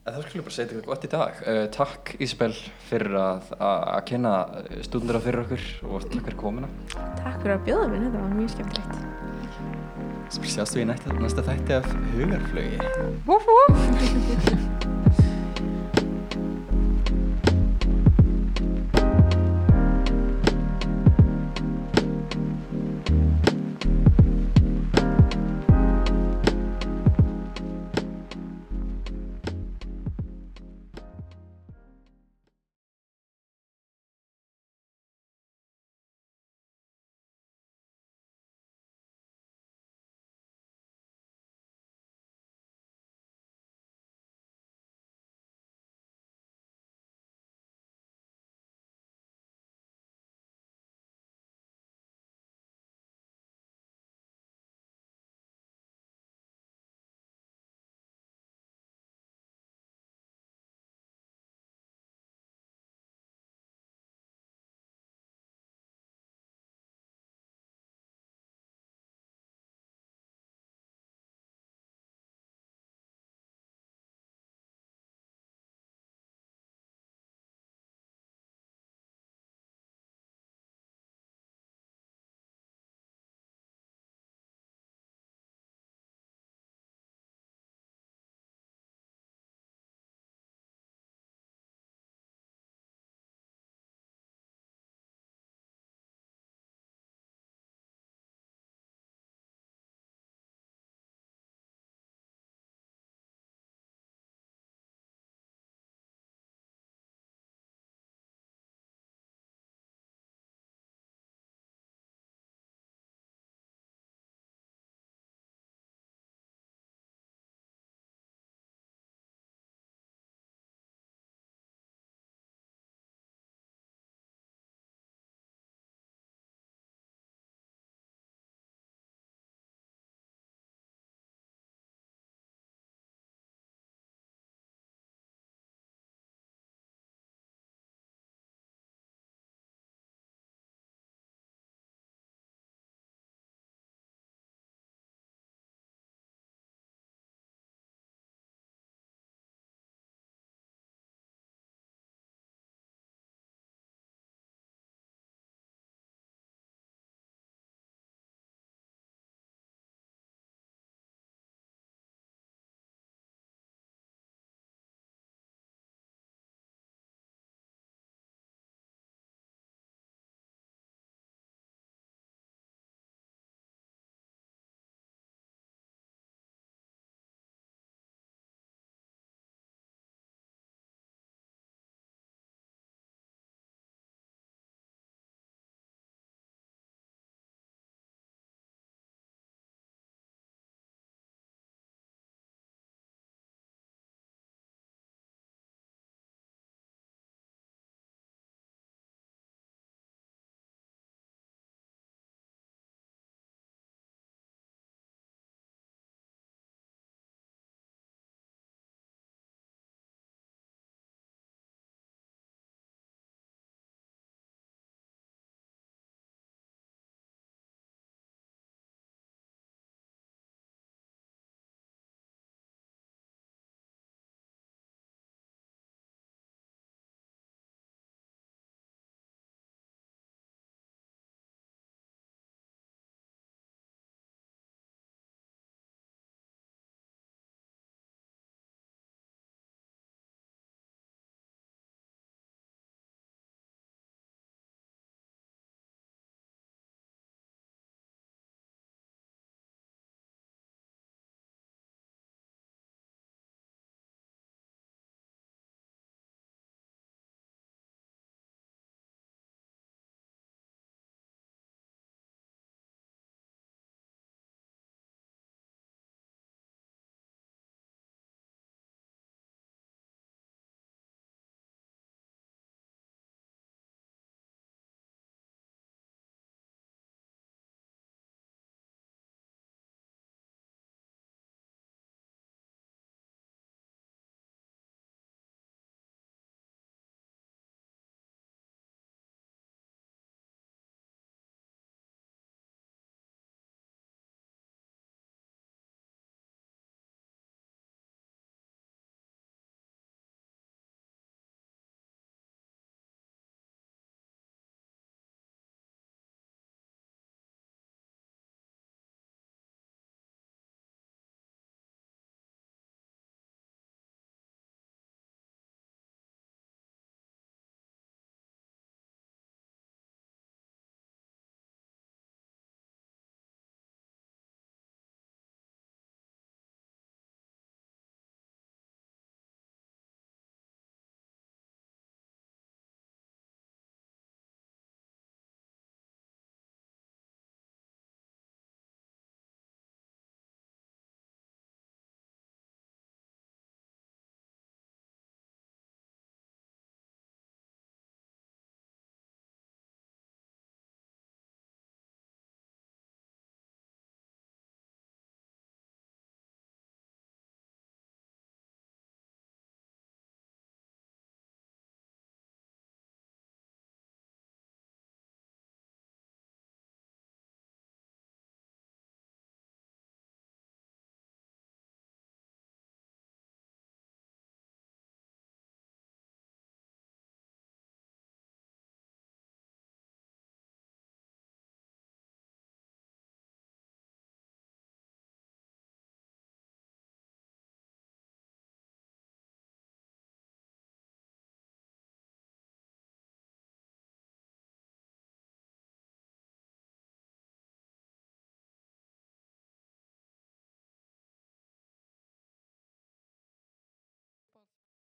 Það 0.08 0.24
skulle 0.24 0.44
bara 0.46 0.54
segja 0.54 0.70
þetta 0.70 0.88
gott 0.88 1.04
í 1.04 1.10
dag. 1.12 1.40
Uh, 1.44 1.60
takk 1.74 2.12
Ísabel 2.24 2.54
fyrir 2.88 3.16
að, 3.20 3.52
kynna 4.08 4.34
stundura 4.86 5.20
fyrir 5.24 5.44
okkur 5.44 5.68
og 5.88 6.08
takk 6.08 6.24
fyrir 6.30 6.38
komuna. 6.40 6.72
Takk 6.94 7.40
fyrir 7.42 7.54
að 7.58 7.64
bjóða 7.68 7.86
mér, 7.92 8.06
þetta 8.08 8.24
var 8.24 8.36
mjög 8.38 8.52
skemmtilegt 8.56 9.16
Svo 10.28 10.44
sjást 10.44 10.76
við 10.76 10.84
í 10.84 10.88
næsta, 10.90 11.14
næsta 11.16 11.44
þætti 11.46 11.78
af 11.78 11.88
hugarflögi. 12.12 12.76
Vúf, 13.28 13.48
vúf. 13.48 15.24